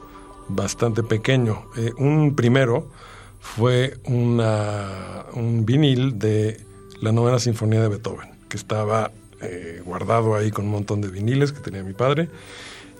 bastante 0.48 1.04
pequeño. 1.04 1.68
Eh, 1.78 1.92
un 2.00 2.34
primero 2.36 2.88
fue 3.40 4.00
un 4.08 5.64
vinil 5.68 6.18
de 6.18 6.66
la 7.00 7.12
novena 7.12 7.38
sinfonía 7.38 7.84
de 7.84 7.90
Beethoven, 7.90 8.32
que 8.50 8.58
estaba 8.58 9.12
eh, 9.42 9.84
guardado 9.86 10.36
ahí 10.36 10.50
con 10.50 10.66
un 10.66 10.72
montón 10.72 11.00
de 11.02 11.10
viniles 11.10 11.52
que 11.52 11.60
tenía 11.60 11.84
mi 11.84 11.94
padre. 11.94 12.28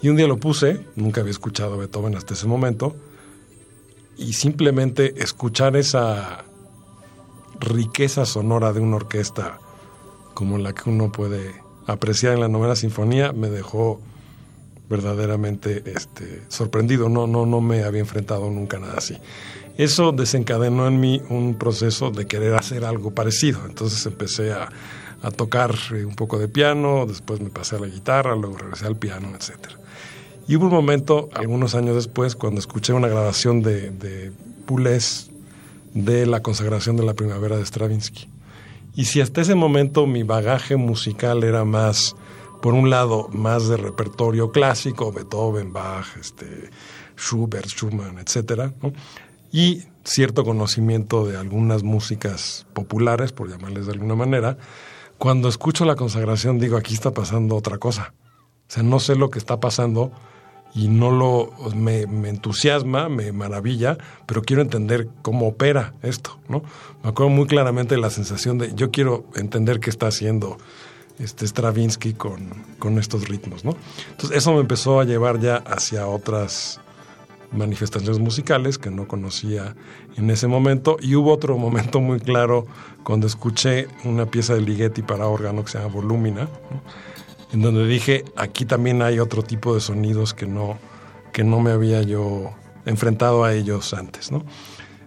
Y 0.02 0.10
un 0.10 0.16
día 0.16 0.28
lo 0.28 0.38
puse, 0.38 0.86
nunca 0.96 1.22
había 1.22 1.32
escuchado 1.32 1.74
a 1.74 1.78
Beethoven 1.78 2.16
hasta 2.16 2.34
ese 2.34 2.48
momento, 2.48 2.96
y 4.18 4.34
simplemente 4.34 5.22
escuchar 5.22 5.76
esa 5.76 6.46
riqueza 7.60 8.26
sonora 8.26 8.74
de 8.74 8.80
una 8.80 8.98
orquesta 8.98 9.60
como 10.34 10.58
la 10.58 10.74
que 10.74 10.90
uno 10.90 11.12
puede 11.12 11.54
apreciar 11.86 12.34
en 12.34 12.40
la 12.40 12.48
novena 12.48 12.76
sinfonía 12.76 13.34
me 13.34 13.50
dejó 13.50 14.00
verdaderamente 14.90 15.84
este, 15.86 16.44
sorprendido. 16.48 17.10
No, 17.10 17.28
no, 17.28 17.46
no 17.46 17.62
me 17.62 17.84
había 17.84 18.00
enfrentado 18.00 18.50
nunca 18.50 18.80
nada 18.80 18.96
así. 18.98 19.18
Eso 19.78 20.12
desencadenó 20.12 20.88
en 20.88 21.00
mí 21.00 21.22
un 21.30 21.56
proceso 21.56 22.12
de 22.12 22.26
querer 22.26 22.56
hacer 22.56 22.86
algo 22.86 23.12
parecido. 23.12 23.62
Entonces 23.66 24.06
empecé 24.06 24.52
a, 24.52 24.70
a 25.22 25.32
tocar 25.32 25.76
eh, 25.94 26.06
un 26.06 26.16
poco 26.16 26.40
de 26.40 26.48
piano, 26.48 27.06
después 27.06 27.40
me 27.42 27.50
pasé 27.50 27.76
a 27.76 27.80
la 27.80 27.88
guitarra, 27.88 28.36
luego 28.36 28.58
regresé 28.58 28.88
al 28.88 28.98
piano, 28.98 29.30
etc. 29.36 29.79
Y 30.50 30.56
hubo 30.56 30.66
un 30.66 30.72
momento, 30.72 31.30
algunos 31.36 31.76
años 31.76 31.94
después, 31.94 32.36
cuando 32.36 32.60
escuché 32.60 32.92
una 32.92 33.08
grabación 33.08 33.62
de, 33.62 33.92
de 33.92 34.32
de 35.94 36.26
la 36.26 36.42
consagración 36.42 36.98
de 36.98 37.06
la 37.06 37.14
primavera 37.14 37.56
de 37.56 37.64
Stravinsky. 37.64 38.28
Y 38.96 39.06
si 39.06 39.22
hasta 39.22 39.42
ese 39.42 39.54
momento 39.54 40.08
mi 40.08 40.24
bagaje 40.24 40.76
musical 40.76 41.44
era 41.44 41.66
más, 41.66 42.16
por 42.64 42.74
un 42.74 42.90
lado, 42.90 43.28
más 43.32 43.68
de 43.68 43.78
repertorio 43.78 44.52
clásico, 44.52 45.12
Beethoven, 45.12 45.72
Bach, 45.72 46.18
este, 46.20 46.72
Schubert, 47.16 47.68
Schumann, 47.68 48.18
etc., 48.18 48.72
y 49.52 49.84
cierto 50.04 50.44
conocimiento 50.44 51.28
de 51.28 51.38
algunas 51.38 51.84
músicas 51.84 52.66
populares, 52.74 53.34
por 53.34 53.52
llamarles 53.52 53.86
de 53.86 53.92
alguna 53.92 54.16
manera, 54.16 54.58
cuando 55.20 55.48
escucho 55.48 55.86
la 55.86 55.96
consagración 55.96 56.58
digo, 56.58 56.76
aquí 56.76 56.96
está 56.96 57.12
pasando 57.12 57.56
otra 57.56 57.78
cosa. 57.78 58.16
O 58.68 58.72
sea, 58.72 58.82
no 58.82 59.00
sé 59.00 59.16
lo 59.16 59.30
que 59.30 59.38
está 59.38 59.60
pasando, 59.60 60.12
y 60.74 60.88
no 60.88 61.12
lo 61.12 61.52
me, 61.76 62.02
entusiasma, 62.02 63.10
me 63.10 63.32
maravilla, 63.32 63.98
pero 64.26 64.42
quiero 64.42 64.62
entender 64.62 65.10
cómo 65.22 65.48
opera 65.48 65.94
esto, 66.04 66.40
¿no? 66.48 66.62
Me 67.04 67.10
acuerdo 67.10 67.30
muy 67.30 67.48
claramente 67.48 67.96
de 67.96 68.02
la 68.02 68.10
sensación 68.10 68.58
de 68.58 68.74
yo 68.76 68.92
quiero 68.92 69.26
entender 69.36 69.80
qué 69.80 69.90
está 69.90 70.08
haciendo 70.08 70.58
este 71.18 71.46
Stravinsky 71.46 72.14
con, 72.14 72.50
con 72.78 72.98
estos 73.00 73.28
ritmos, 73.28 73.66
¿no? 73.66 73.76
Entonces 74.12 74.38
eso 74.38 74.54
me 74.54 74.62
empezó 74.62 75.00
a 75.00 75.06
llevar 75.06 75.40
ya 75.40 75.58
hacia 75.58 76.08
otras 76.08 76.80
manifestaciones 77.52 78.20
musicales 78.20 78.78
que 78.78 78.92
no 78.92 79.08
conocía 79.08 79.76
en 80.18 80.30
ese 80.30 80.48
momento 80.48 80.98
y 81.02 81.16
hubo 81.16 81.34
otro 81.34 81.58
momento 81.58 82.00
muy 82.00 82.20
claro 82.20 82.68
cuando 83.04 83.28
escuché 83.28 83.88
una 84.06 84.28
pieza 84.28 84.54
de 84.54 84.62
Ligeti 84.62 85.02
para 85.02 85.28
órgano 85.28 85.64
que 85.64 85.72
se 85.72 85.80
llama 85.80 85.94
Volumina, 85.94 86.44
¿no? 86.44 86.82
En 87.52 87.62
donde 87.62 87.88
dije, 87.88 88.26
aquí 88.36 88.66
también 88.66 89.02
hay 89.02 89.20
otro 89.20 89.42
tipo 89.44 89.74
de 89.74 89.82
sonidos 89.82 90.34
que 90.34 90.46
no, 90.46 90.78
que 91.34 91.44
no 91.44 91.60
me 91.60 91.72
había 91.72 92.02
yo 92.04 92.52
enfrentado 92.86 93.44
a 93.44 93.54
ellos 93.54 93.94
antes, 93.94 94.32
¿no? 94.32 94.44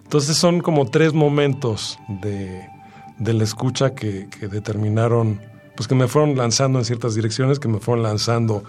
Entonces 0.03 0.37
son 0.37 0.61
como 0.61 0.89
tres 0.89 1.13
momentos 1.13 1.97
de, 2.07 2.67
la 3.19 3.43
escucha 3.43 3.95
que, 3.95 4.27
determinaron, 4.41 5.41
pues 5.75 5.87
que 5.87 5.95
me 5.95 6.07
fueron 6.07 6.35
lanzando 6.35 6.79
en 6.79 6.85
ciertas 6.85 7.15
direcciones, 7.15 7.59
que 7.59 7.67
me 7.67 7.79
fueron 7.79 8.03
lanzando 8.03 8.63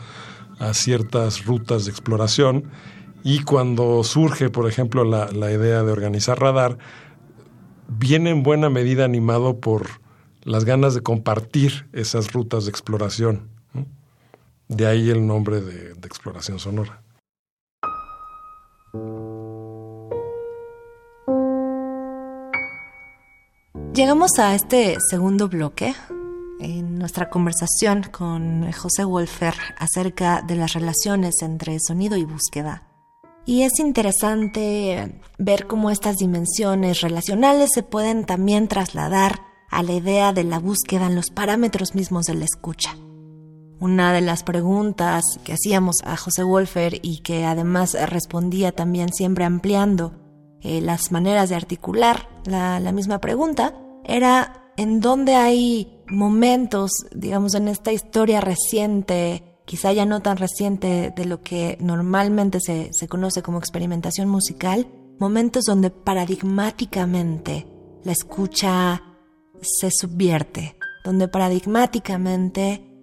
a 0.58 0.72
ciertas 0.72 1.44
rutas 1.44 1.84
de 1.84 1.90
exploración. 1.90 2.70
Y 3.24 3.40
cuando 3.42 4.04
surge, 4.04 4.50
por 4.50 4.68
ejemplo, 4.68 5.04
la, 5.04 5.30
la 5.32 5.50
idea 5.50 5.82
de 5.82 5.92
organizar 5.92 6.40
radar, 6.40 6.78
viene 7.88 8.30
en 8.30 8.42
buena 8.42 8.70
medida 8.70 9.04
animado 9.04 9.58
por 9.58 9.86
las 10.42 10.64
ganas 10.64 10.94
de 10.94 11.02
compartir 11.02 11.88
esas 11.92 12.32
rutas 12.32 12.64
de 12.64 12.70
exploración 12.70 13.53
de 14.68 14.86
ahí 14.86 15.10
el 15.10 15.26
nombre 15.26 15.60
de, 15.60 15.92
exploración 16.06 16.58
sonora. 16.58 17.02
Llegamos 23.94 24.38
a 24.38 24.54
este 24.54 24.96
segundo 25.08 25.48
bloque 25.48 25.94
en 26.60 26.98
nuestra 26.98 27.30
conversación 27.30 28.02
con 28.02 28.70
José 28.72 29.04
Wolfer 29.04 29.54
acerca 29.78 30.42
de 30.42 30.56
las 30.56 30.72
relaciones 30.72 31.42
entre 31.42 31.78
sonido 31.80 32.16
y 32.16 32.24
búsqueda. 32.24 32.88
Y 33.46 33.62
es 33.62 33.78
interesante 33.78 35.20
ver 35.38 35.66
cómo 35.66 35.90
estas 35.90 36.16
dimensiones 36.16 37.02
relacionales 37.02 37.70
se 37.74 37.82
pueden 37.82 38.24
también 38.24 38.68
trasladar 38.68 39.40
a 39.70 39.82
la 39.82 39.92
idea 39.92 40.32
de 40.32 40.44
la 40.44 40.58
búsqueda 40.58 41.06
en 41.06 41.14
los 41.14 41.30
parámetros 41.30 41.94
mismos 41.94 42.24
de 42.24 42.34
la 42.34 42.46
escucha. 42.46 42.96
Una 43.80 44.12
de 44.12 44.20
las 44.20 44.44
preguntas 44.44 45.22
que 45.44 45.52
hacíamos 45.52 45.96
a 46.04 46.16
José 46.16 46.42
Wolfer 46.42 47.00
y 47.02 47.18
que 47.18 47.44
además 47.44 47.96
respondía 48.08 48.72
también 48.72 49.12
siempre 49.12 49.44
ampliando 49.44 50.14
eh, 50.60 50.80
las 50.80 51.12
maneras 51.12 51.50
de 51.50 51.56
articular 51.56 52.28
la, 52.46 52.80
la 52.80 52.92
misma 52.92 53.20
pregunta 53.20 53.74
era 54.04 54.72
en 54.76 55.00
dónde 55.00 55.34
hay 55.34 56.02
momentos, 56.08 56.90
digamos, 57.14 57.54
en 57.54 57.68
esta 57.68 57.92
historia 57.92 58.40
reciente, 58.40 59.42
quizá 59.64 59.92
ya 59.92 60.06
no 60.06 60.20
tan 60.20 60.36
reciente 60.36 61.12
de 61.14 61.24
lo 61.24 61.42
que 61.42 61.76
normalmente 61.80 62.60
se, 62.60 62.90
se 62.92 63.08
conoce 63.08 63.42
como 63.42 63.58
experimentación 63.58 64.28
musical, 64.28 64.86
momentos 65.18 65.64
donde 65.64 65.90
paradigmáticamente 65.90 67.66
la 68.02 68.12
escucha 68.12 69.02
se 69.62 69.90
subvierte, 69.90 70.76
donde 71.04 71.28
paradigmáticamente 71.28 72.93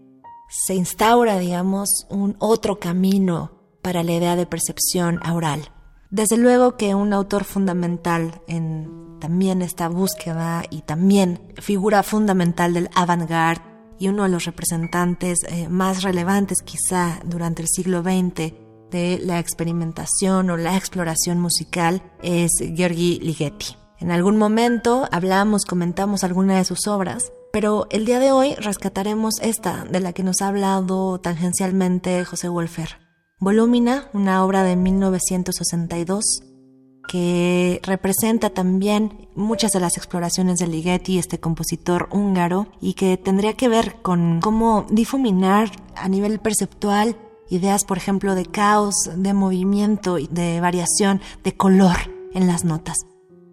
se 0.51 0.75
instaura, 0.75 1.39
digamos, 1.39 2.05
un 2.09 2.35
otro 2.39 2.77
camino 2.77 3.51
para 3.81 4.03
la 4.03 4.11
idea 4.11 4.35
de 4.35 4.45
percepción 4.45 5.19
oral. 5.25 5.71
Desde 6.09 6.37
luego 6.37 6.75
que 6.75 6.93
un 6.93 7.13
autor 7.13 7.45
fundamental 7.45 8.41
en 8.47 9.17
también 9.21 9.61
esta 9.61 9.87
búsqueda 9.87 10.63
y 10.69 10.81
también 10.81 11.39
figura 11.59 12.03
fundamental 12.03 12.73
del 12.73 12.89
avant-garde 12.93 13.63
y 13.97 14.09
uno 14.09 14.23
de 14.23 14.29
los 14.29 14.45
representantes 14.45 15.37
eh, 15.47 15.69
más 15.69 16.03
relevantes 16.03 16.57
quizá 16.63 17.19
durante 17.23 17.61
el 17.61 17.69
siglo 17.69 18.01
XX 18.01 18.53
de 18.89 19.21
la 19.23 19.39
experimentación 19.39 20.49
o 20.49 20.57
la 20.57 20.75
exploración 20.75 21.39
musical 21.39 22.01
es 22.21 22.51
Georgi 22.75 23.19
Ligeti. 23.21 23.77
En 23.99 24.11
algún 24.11 24.37
momento 24.37 25.07
hablamos, 25.11 25.63
comentamos 25.63 26.23
alguna 26.23 26.57
de 26.57 26.65
sus 26.65 26.87
obras, 26.87 27.31
pero 27.51 27.87
el 27.89 28.05
día 28.05 28.19
de 28.19 28.31
hoy 28.31 28.55
rescataremos 28.55 29.35
esta 29.41 29.85
de 29.85 29.99
la 29.99 30.13
que 30.13 30.23
nos 30.23 30.41
ha 30.41 30.47
hablado 30.47 31.19
tangencialmente 31.19 32.23
José 32.25 32.49
Wolfer. 32.49 32.99
Volúmina, 33.39 34.07
una 34.13 34.43
obra 34.45 34.63
de 34.63 34.75
1962 34.75 36.23
que 37.07 37.81
representa 37.83 38.51
también 38.51 39.27
muchas 39.35 39.71
de 39.71 39.79
las 39.79 39.97
exploraciones 39.97 40.59
de 40.59 40.67
Ligeti, 40.67 41.17
este 41.17 41.39
compositor 41.39 42.07
húngaro, 42.11 42.67
y 42.79 42.93
que 42.93 43.17
tendría 43.17 43.53
que 43.53 43.67
ver 43.67 43.95
con 44.01 44.39
cómo 44.39 44.85
difuminar 44.89 45.71
a 45.95 46.07
nivel 46.07 46.39
perceptual 46.39 47.17
ideas, 47.49 47.83
por 47.83 47.97
ejemplo, 47.97 48.33
de 48.33 48.45
caos, 48.45 48.95
de 49.13 49.33
movimiento, 49.33 50.15
de 50.15 50.61
variación, 50.61 51.19
de 51.43 51.53
color 51.57 51.97
en 52.33 52.47
las 52.47 52.63
notas. 52.63 52.95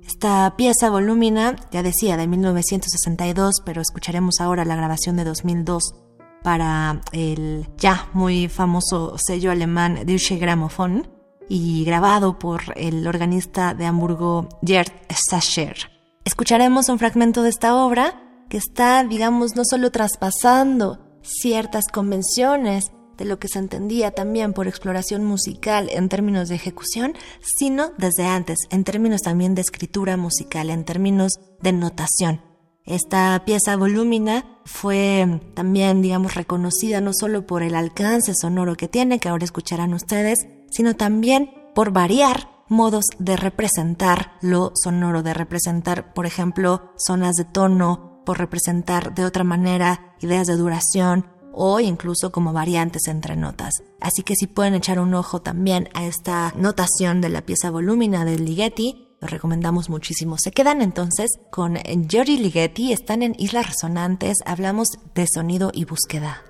Esta 0.08 0.54
pieza 0.56 0.88
volúmina, 0.88 1.54
ya 1.70 1.82
decía, 1.82 2.16
de 2.16 2.26
1962, 2.26 3.56
pero 3.62 3.82
escucharemos 3.82 4.40
ahora 4.40 4.64
la 4.64 4.74
grabación 4.74 5.18
de 5.18 5.24
2002 5.24 5.94
para 6.42 7.02
el 7.12 7.68
ya 7.76 8.08
muy 8.14 8.48
famoso 8.48 9.16
sello 9.18 9.50
alemán 9.50 10.06
Deutsche 10.06 10.38
Grammophon 10.38 11.06
y 11.46 11.84
grabado 11.84 12.38
por 12.38 12.62
el 12.76 13.06
organista 13.06 13.74
de 13.74 13.84
Hamburgo 13.84 14.48
Gerd 14.64 14.92
Sacher. 15.10 15.76
Escucharemos 16.24 16.88
un 16.88 16.98
fragmento 16.98 17.42
de 17.42 17.50
esta 17.50 17.76
obra 17.76 18.22
que 18.48 18.56
está, 18.56 19.04
digamos, 19.04 19.56
no 19.56 19.62
solo 19.68 19.90
traspasando 19.90 21.00
ciertas 21.20 21.84
convenciones 21.92 22.92
de 23.18 23.25
lo 23.25 23.38
que 23.38 23.48
se 23.48 23.58
entendía 23.58 24.12
también 24.12 24.52
por 24.52 24.68
exploración 24.68 25.25
musical 25.25 25.88
en 25.90 26.08
términos 26.08 26.48
de 26.48 26.54
ejecución, 26.54 27.14
sino 27.40 27.90
desde 27.98 28.25
antes, 28.26 28.58
en 28.70 28.84
términos 28.84 29.22
también 29.22 29.54
de 29.54 29.62
escritura 29.62 30.16
musical, 30.16 30.70
en 30.70 30.84
términos 30.84 31.32
de 31.60 31.72
notación. 31.72 32.40
Esta 32.84 33.42
pieza 33.44 33.76
volúmina 33.76 34.60
fue 34.64 35.43
también, 35.54 36.00
digamos, 36.00 36.34
reconocida 36.34 37.02
no 37.02 37.10
solo 37.12 37.47
por 37.47 37.62
el 37.62 37.75
alcance 37.75 38.32
sonoro 38.34 38.76
que 38.76 38.88
tiene, 38.88 39.19
que 39.19 39.28
ahora 39.28 39.45
escucharán 39.45 39.93
ustedes, 39.93 40.38
sino 40.71 40.97
también 40.97 41.50
por 41.75 41.93
variar 41.93 42.49
modos 42.69 43.04
de 43.19 43.36
representar 43.36 44.32
lo 44.40 44.73
sonoro, 44.75 45.23
de 45.23 45.34
representar, 45.34 46.14
por 46.14 46.25
ejemplo, 46.25 46.93
zonas 46.97 47.34
de 47.36 47.45
tono, 47.45 48.23
por 48.25 48.38
representar 48.38 49.14
de 49.14 49.25
otra 49.25 49.45
manera 49.45 50.14
ideas 50.21 50.47
de 50.47 50.56
duración 50.56 51.37
o 51.52 51.80
incluso 51.80 52.30
como 52.32 52.52
variantes 52.52 53.08
entre 53.08 53.37
notas. 53.37 53.75
Así 54.00 54.23
que 54.23 54.34
si 54.34 54.47
pueden 54.47 54.75
echar 54.75 54.99
un 55.00 55.15
ojo 55.15 55.41
también 55.43 55.89
a 55.95 56.06
esta 56.06 56.52
notación 56.56 57.21
de 57.21 57.28
la 57.28 57.43
pieza 57.43 57.71
volúmina 57.71 58.25
de 58.25 58.39
Ligeti, 58.39 59.08
lo 59.21 59.28
recomendamos 59.28 59.91
muchísimo. 59.91 60.37
Se 60.39 60.52
quedan 60.52 60.80
entonces 60.80 61.30
con 61.50 61.76
Giorgi 61.76 62.39
Ligeti, 62.39 62.93
están 62.93 63.23
en 63.23 63.34
Islas 63.39 63.69
Resonantes, 63.69 64.39
hablamos 64.47 64.89
de 65.15 65.26
sonido 65.32 65.71
y 65.75 65.84
búsqueda. 65.84 66.43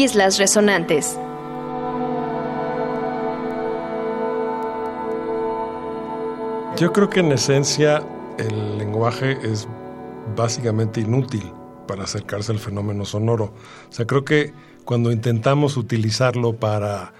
Islas 0.00 0.38
Resonantes. 0.38 1.18
Yo 6.78 6.90
creo 6.94 7.10
que 7.10 7.20
en 7.20 7.32
esencia 7.32 8.02
el 8.38 8.78
lenguaje 8.78 9.36
es 9.42 9.68
básicamente 10.34 11.02
inútil 11.02 11.52
para 11.86 12.04
acercarse 12.04 12.50
al 12.50 12.58
fenómeno 12.58 13.04
sonoro. 13.04 13.52
O 13.90 13.92
sea, 13.92 14.06
creo 14.06 14.24
que 14.24 14.54
cuando 14.86 15.12
intentamos 15.12 15.76
utilizarlo 15.76 16.56
para 16.56 17.12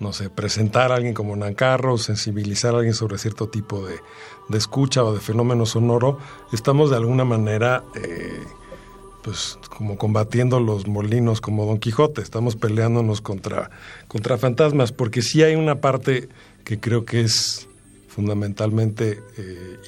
no 0.00 0.12
sé, 0.12 0.28
presentar 0.28 0.90
a 0.90 0.96
alguien 0.96 1.14
como 1.14 1.36
Nancarro, 1.36 1.98
sensibilizar 1.98 2.74
a 2.74 2.78
alguien 2.78 2.94
sobre 2.94 3.18
cierto 3.18 3.48
tipo 3.48 3.86
de, 3.86 3.96
escucha 4.56 5.04
o 5.04 5.12
de 5.12 5.20
fenómeno 5.20 5.66
sonoro, 5.66 6.18
estamos 6.52 6.90
de 6.90 6.96
alguna 6.96 7.24
manera, 7.24 7.84
eh, 7.94 8.44
pues, 9.22 9.58
como 9.76 9.98
combatiendo 9.98 10.60
los 10.60 10.86
molinos 10.86 11.40
como 11.40 11.66
Don 11.66 11.78
Quijote, 11.78 12.22
estamos 12.22 12.56
peleándonos 12.56 13.20
contra, 13.20 13.70
contra 14.06 14.38
fantasmas, 14.38 14.92
porque 14.92 15.22
sí 15.22 15.42
hay 15.42 15.54
una 15.54 15.80
parte 15.80 16.28
que 16.64 16.80
creo 16.80 17.04
que 17.04 17.22
es 17.22 17.68
fundamentalmente 18.08 19.22
eh, 19.36 19.78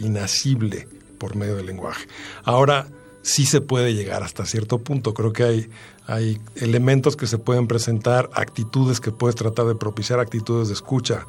por 1.18 1.36
medio 1.36 1.56
del 1.56 1.66
lenguaje. 1.66 2.06
Ahora, 2.44 2.86
sí 3.22 3.44
se 3.44 3.60
puede 3.60 3.94
llegar 3.94 4.22
hasta 4.22 4.46
cierto 4.46 4.78
punto. 4.78 5.14
Creo 5.14 5.32
que 5.32 5.42
hay, 5.44 5.70
hay 6.06 6.40
elementos 6.56 7.16
que 7.16 7.26
se 7.26 7.38
pueden 7.38 7.66
presentar, 7.66 8.30
actitudes 8.34 9.00
que 9.00 9.12
puedes 9.12 9.36
tratar 9.36 9.66
de 9.66 9.74
propiciar, 9.74 10.20
actitudes 10.20 10.68
de 10.68 10.74
escucha 10.74 11.26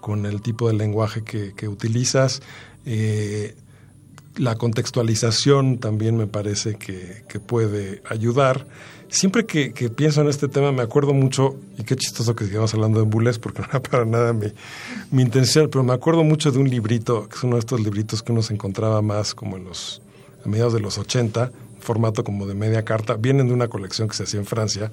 con 0.00 0.26
el 0.26 0.42
tipo 0.42 0.68
de 0.68 0.74
lenguaje 0.74 1.22
que, 1.22 1.68
utilizas. 1.68 2.42
Eh, 2.84 3.56
la 4.36 4.54
contextualización 4.56 5.78
también 5.78 6.16
me 6.16 6.26
parece 6.26 6.76
que, 6.76 7.22
puede 7.40 8.02
ayudar. 8.08 8.66
Siempre 9.08 9.44
que, 9.44 9.70
pienso 9.90 10.22
en 10.22 10.28
este 10.28 10.48
tema 10.48 10.72
me 10.72 10.82
acuerdo 10.82 11.12
mucho, 11.12 11.56
y 11.78 11.84
qué 11.84 11.96
chistoso 11.96 12.34
que 12.34 12.46
sigamos 12.46 12.72
hablando 12.74 13.00
de 13.00 13.06
Boulez, 13.06 13.38
porque 13.38 13.60
no 13.60 13.68
era 13.68 13.82
para 13.82 14.04
nada 14.04 14.32
mi, 14.32 14.46
mi 15.10 15.22
intención, 15.22 15.68
pero 15.70 15.84
me 15.84 15.92
acuerdo 15.92 16.24
mucho 16.24 16.50
de 16.50 16.58
un 16.58 16.68
librito, 16.68 17.28
que 17.28 17.36
es 17.36 17.42
uno 17.44 17.56
de 17.56 17.60
estos 17.60 17.80
libritos 17.80 18.22
que 18.22 18.32
uno 18.32 18.42
se 18.42 18.54
encontraba 18.54 19.02
más 19.02 19.34
como 19.34 19.56
en 19.56 19.64
los 19.64 20.00
a 20.44 20.48
mediados 20.48 20.72
de 20.72 20.80
los 20.80 20.98
80, 20.98 21.52
formato 21.80 22.24
como 22.24 22.46
de 22.46 22.54
media 22.54 22.84
carta, 22.84 23.14
vienen 23.14 23.48
de 23.48 23.54
una 23.54 23.68
colección 23.68 24.08
que 24.08 24.14
se 24.14 24.24
hacía 24.24 24.40
en 24.40 24.46
Francia, 24.46 24.92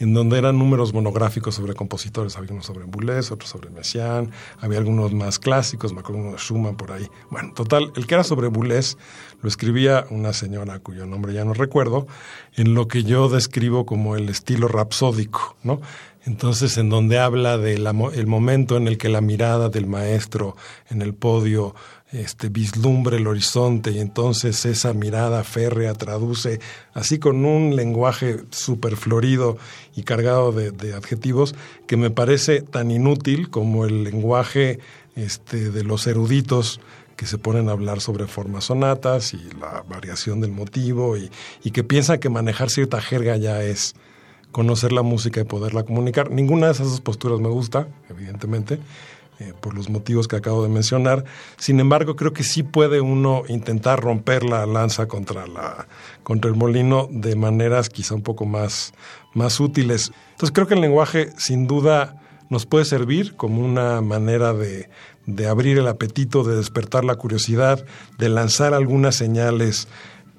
en 0.00 0.14
donde 0.14 0.38
eran 0.38 0.58
números 0.58 0.92
monográficos 0.92 1.54
sobre 1.54 1.74
compositores. 1.74 2.36
Había 2.36 2.52
uno 2.52 2.62
sobre 2.62 2.84
Boulez, 2.84 3.30
otro 3.30 3.46
sobre 3.46 3.70
Messiaen, 3.70 4.32
había 4.58 4.78
algunos 4.78 5.12
más 5.12 5.38
clásicos, 5.38 5.92
me 5.92 6.00
acuerdo 6.00 6.22
uno 6.22 6.32
de 6.32 6.38
Schumann 6.38 6.76
por 6.76 6.90
ahí. 6.90 7.06
Bueno, 7.30 7.52
total, 7.54 7.92
el 7.94 8.06
que 8.06 8.14
era 8.14 8.24
sobre 8.24 8.48
Boulez 8.48 8.96
lo 9.42 9.48
escribía 9.48 10.06
una 10.10 10.32
señora 10.32 10.80
cuyo 10.80 11.06
nombre 11.06 11.32
ya 11.32 11.44
no 11.44 11.54
recuerdo, 11.54 12.06
en 12.56 12.74
lo 12.74 12.88
que 12.88 13.04
yo 13.04 13.28
describo 13.28 13.86
como 13.86 14.16
el 14.16 14.28
estilo 14.28 14.68
rapsódico, 14.68 15.56
¿no? 15.62 15.80
Entonces, 16.26 16.76
en 16.76 16.90
donde 16.90 17.18
habla 17.18 17.56
del 17.56 17.86
el 18.14 18.26
momento 18.26 18.76
en 18.76 18.88
el 18.88 18.98
que 18.98 19.08
la 19.08 19.22
mirada 19.22 19.70
del 19.70 19.86
maestro 19.86 20.54
en 20.90 21.00
el 21.00 21.14
podio 21.14 21.74
este, 22.12 22.48
vislumbre 22.48 23.18
el 23.18 23.26
horizonte 23.26 23.92
y 23.92 24.00
entonces 24.00 24.64
esa 24.64 24.92
mirada 24.92 25.44
férrea 25.44 25.94
traduce, 25.94 26.60
así 26.92 27.18
con 27.18 27.44
un 27.44 27.76
lenguaje 27.76 28.40
súper 28.50 28.96
florido 28.96 29.58
y 29.94 30.02
cargado 30.02 30.50
de, 30.50 30.94
adjetivos, 30.94 31.54
que 31.86 31.96
me 31.96 32.10
parece 32.10 32.62
tan 32.62 32.90
inútil 32.90 33.48
como 33.48 33.84
el 33.84 34.02
lenguaje 34.02 34.80
este, 35.14 35.70
de 35.70 35.84
los 35.84 36.06
eruditos 36.06 36.80
que 37.16 37.26
se 37.26 37.38
ponen 37.38 37.68
a 37.68 37.72
hablar 37.72 38.00
sobre 38.00 38.26
formas 38.26 38.64
sonatas 38.64 39.34
y 39.34 39.42
la 39.60 39.84
variación 39.88 40.40
del 40.40 40.52
motivo 40.52 41.16
y, 41.16 41.30
y 41.62 41.70
que 41.70 41.84
piensan 41.84 42.18
que 42.18 42.28
manejar 42.28 42.70
cierta 42.70 43.00
jerga 43.00 43.36
ya 43.36 43.62
es 43.62 43.94
conocer 44.50 44.90
la 44.90 45.02
música 45.02 45.40
y 45.40 45.44
poderla 45.44 45.84
comunicar. 45.84 46.30
Ninguna 46.30 46.66
de 46.66 46.72
esas 46.72 46.88
dos 46.88 47.00
posturas 47.00 47.38
me 47.38 47.48
gusta, 47.48 47.86
evidentemente 48.08 48.80
eh, 49.40 49.54
por 49.58 49.74
los 49.74 49.88
motivos 49.88 50.28
que 50.28 50.36
acabo 50.36 50.62
de 50.62 50.68
mencionar. 50.68 51.24
Sin 51.56 51.80
embargo, 51.80 52.14
creo 52.14 52.34
que 52.34 52.44
sí 52.44 52.62
puede 52.62 53.00
uno 53.00 53.42
intentar 53.48 53.98
romper 54.00 54.44
la 54.44 54.66
lanza 54.66 55.08
contra, 55.08 55.46
la, 55.46 55.86
contra 56.22 56.50
el 56.50 56.56
molino 56.56 57.08
de 57.10 57.36
maneras 57.36 57.88
quizá 57.88 58.14
un 58.14 58.22
poco 58.22 58.44
más, 58.44 58.92
más 59.32 59.58
útiles. 59.58 60.12
Entonces 60.32 60.52
creo 60.52 60.66
que 60.66 60.74
el 60.74 60.82
lenguaje 60.82 61.30
sin 61.38 61.66
duda 61.66 62.20
nos 62.50 62.66
puede 62.66 62.84
servir 62.84 63.34
como 63.36 63.64
una 63.64 64.02
manera 64.02 64.52
de, 64.52 64.90
de 65.24 65.46
abrir 65.46 65.78
el 65.78 65.88
apetito, 65.88 66.44
de 66.44 66.56
despertar 66.56 67.04
la 67.04 67.14
curiosidad, 67.14 67.84
de 68.18 68.28
lanzar 68.28 68.74
algunas 68.74 69.16
señales 69.16 69.88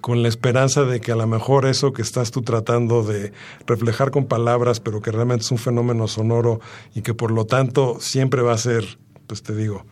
con 0.02 0.24
la 0.24 0.28
esperanza 0.28 0.84
de 0.84 1.00
que 1.00 1.12
a 1.12 1.16
lo 1.16 1.28
mejor 1.28 1.66
eso 1.66 1.94
que 1.94 2.02
estás 2.02 2.32
tú 2.32 2.42
tratando 2.42 3.04
de 3.04 3.32
reflejar 3.66 4.12
con 4.12 4.26
palabras, 4.26 4.80
pero 4.80 5.02
que 5.02 5.12
realmente 5.12 5.46
es 5.46 5.52
un 5.52 5.58
fenómeno 5.58 6.08
sonoro 6.08 6.60
y 6.94 7.02
que 7.02 7.14
por 7.14 7.32
lo 7.32 7.46
tanto 7.46 7.98
siempre 8.00 8.42
va 8.42 8.54
a 8.54 8.58
ser, 8.58 8.98
pues 9.28 9.44
te 9.44 9.56
digo, 9.56 9.86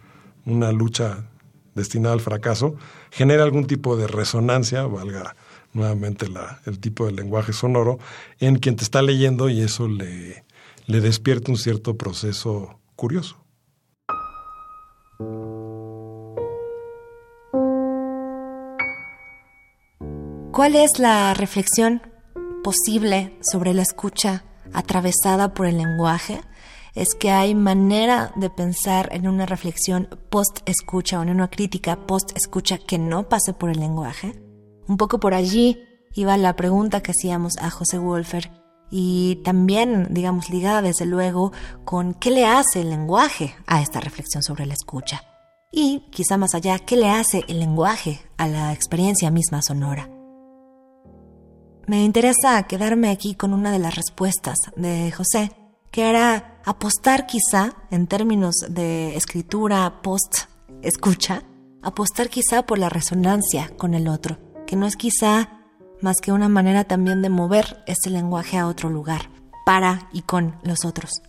una 0.45 0.72
lucha 0.72 1.30
destinada 1.76 2.13
al 2.13 2.22
fracaso, 2.22 2.76
genera 3.12 3.43
algún 3.43 3.65
tipo 3.65 3.95
de 3.95 4.08
resonancia, 4.08 4.86
valga 4.86 5.36
nuevamente 5.74 6.28
la, 6.28 6.60
el 6.65 6.80
tipo 6.80 7.06
de 7.06 7.12
lenguaje 7.12 7.54
sonoro, 7.54 8.00
en 8.39 8.58
quien 8.58 8.76
te 8.76 8.84
está 8.84 9.02
leyendo 9.02 9.50
y 9.50 9.62
eso 9.62 9.88
le, 9.88 10.43
le 10.88 11.02
despierta 11.02 11.52
un 11.52 11.58
cierto 11.58 11.95
proceso 11.95 12.80
curioso. 12.95 13.38
¿Cuál 20.51 20.75
es 20.75 20.97
la 20.97 21.33
reflexión 21.35 22.01
posible 22.63 23.38
sobre 23.41 23.73
la 23.75 23.83
escucha 23.83 24.43
atravesada 24.73 25.53
por 25.53 25.67
el 25.67 25.77
lenguaje? 25.77 26.41
Es 26.95 27.13
que 27.13 27.29
hay 27.29 27.53
manera 27.53 28.33
de 28.35 28.49
pensar 28.49 29.09
en 29.12 29.27
una 29.27 29.45
reflexión 29.45 30.09
post-escucha 30.29 31.19
o 31.19 31.23
en 31.23 31.29
una 31.29 31.49
crítica 31.49 32.07
post-escucha 32.07 32.79
que 32.79 32.97
no 32.97 33.29
pase 33.29 33.53
por 33.53 33.69
el 33.69 33.79
lenguaje. 33.79 34.41
Un 34.88 34.97
poco 34.97 35.19
por 35.19 35.35
allí 35.35 35.83
iba 36.15 36.35
la 36.35 36.55
pregunta 36.55 37.01
que 37.01 37.12
hacíamos 37.12 37.55
a 37.57 37.69
José 37.69 37.99
Wolfer 37.99 38.51
y 38.89 39.41
también, 39.45 40.07
digamos, 40.09 40.49
ligada 40.49 40.81
desde 40.81 41.05
luego 41.05 41.53
con 41.85 42.15
qué 42.15 42.31
le 42.31 42.47
hace 42.47 42.81
el 42.81 42.89
lenguaje 42.89 43.55
a 43.67 43.81
esta 43.81 43.99
reflexión 43.99 44.41
sobre 44.41 44.65
la 44.65 44.73
escucha. 44.73 45.21
Y 45.71 46.07
quizá 46.09 46.38
más 46.38 46.55
allá, 46.55 46.79
qué 46.79 46.97
le 46.97 47.12
hace 47.12 47.43
el 47.47 47.59
lenguaje 47.59 48.19
a 48.38 48.47
la 48.47 48.73
experiencia 48.73 49.29
misma 49.29 49.62
sonora. 49.62 50.09
Me 51.89 52.04
interesa 52.04 52.62
quedarme 52.67 53.10
aquí 53.10 53.34
con 53.34 53.52
una 53.52 53.71
de 53.71 53.80
las 53.80 53.95
respuestas 53.95 54.60
de 54.75 55.12
José, 55.12 55.54
que 55.89 56.08
era 56.08 56.62
apostar 56.63 57.25
quizá, 57.25 57.73
en 57.89 58.06
términos 58.06 58.54
de 58.69 59.15
escritura 59.15 60.04
post-escucha, 60.04 61.41
apostar 61.82 62.30
quizá 62.30 62.62
por 62.62 62.78
la 62.78 62.89
resonancia 62.89 63.71
con 63.75 63.95
el 63.95 64.08
otro, 64.08 64.38
que 64.67 64.75
no 64.75 64.86
es 64.86 64.97
quizá 64.97 65.63
más 65.99 66.17
que 66.21 66.32
una 66.32 66.47
manera 66.47 66.84
también 66.84 67.23
de 67.23 67.30
mover 67.30 67.84
ese 67.88 68.12
lenguaje 68.12 68.60
a 68.60 68.67
otro 68.67 68.91
lugar, 68.91 69.32
para 69.65 70.10
y 70.13 70.21
con 70.21 70.60
los 70.62 70.86
otros. 70.86 71.23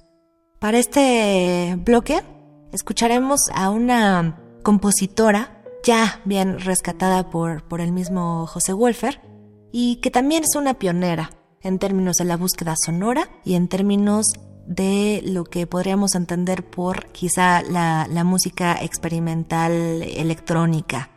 Para 0.59 0.79
este 0.79 1.75
bloque, 1.79 2.23
escucharemos 2.71 3.41
a 3.55 3.71
una 3.71 4.39
compositora 4.63 5.63
ya 5.83 6.21
bien 6.27 6.61
rescatada 6.61 7.31
por, 7.31 7.67
por 7.67 7.81
el 7.81 7.93
mismo 7.93 8.47
José 8.47 8.75
Wolfer, 8.75 9.30
y 9.73 9.97
que 9.97 10.11
también 10.11 10.45
es 10.45 10.57
una 10.57 10.75
pionera 10.75 11.31
en 11.63 11.79
términos 11.79 12.17
de 12.17 12.25
la 12.25 12.37
búsqueda 12.37 12.75
sonora 12.77 13.29
y 13.45 13.55
en 13.55 13.69
términos 13.69 14.33
de 14.67 15.21
lo 15.25 15.45
que 15.45 15.67
podríamos 15.67 16.15
entender 16.15 16.65
por 16.65 17.07
quizá 17.13 17.63
la, 17.63 18.07
música 18.25 18.79
experimental 18.81 19.73
electrónica. 19.73 21.11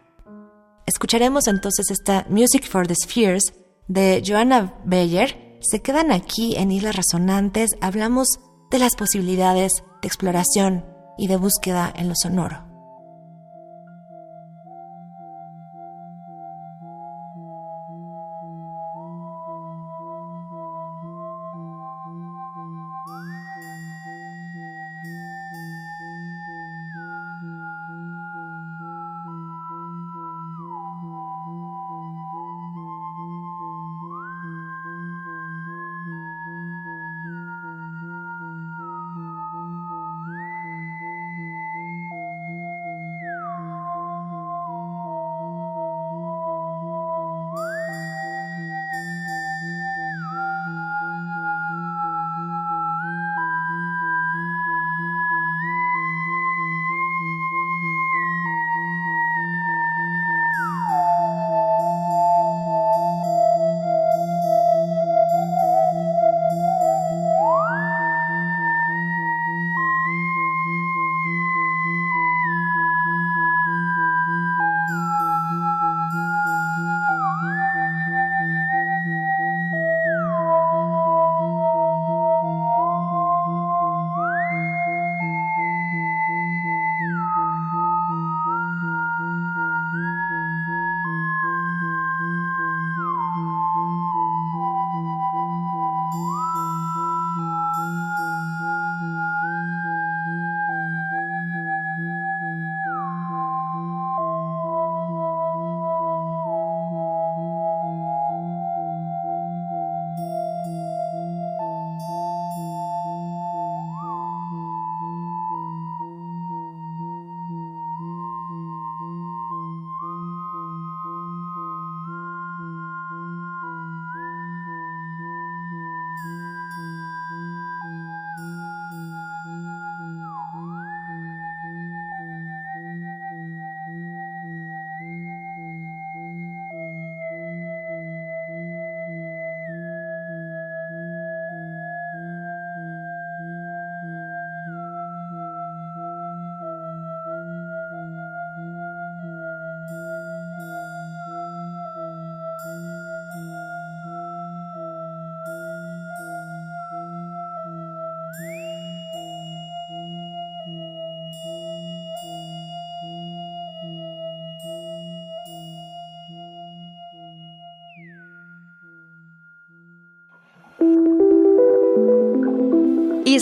Escucharemos 0.86 1.48
entonces 1.48 1.92
esta 1.92 2.26
Music 2.30 2.68
for 2.68 2.88
the 2.88 2.96
Spheres 2.96 3.54
de 3.88 4.24
Joanna 4.26 4.74
Beyer. 4.86 5.60
Se 5.62 5.82
quedan 5.82 6.12
aquí 6.12 6.56
en 6.58 6.72
Islas 6.72 6.96
Resonantes, 6.96 7.78
hablamos 7.80 8.28
de 8.72 8.80
las 8.80 8.96
posibilidades 8.96 9.72
de 10.02 10.08
exploración 10.08 10.86
y 11.18 11.28
de 11.28 11.38
búsqueda 11.38 11.94
en 11.96 12.10
lo 12.10 12.16
sonoro. 12.16 12.73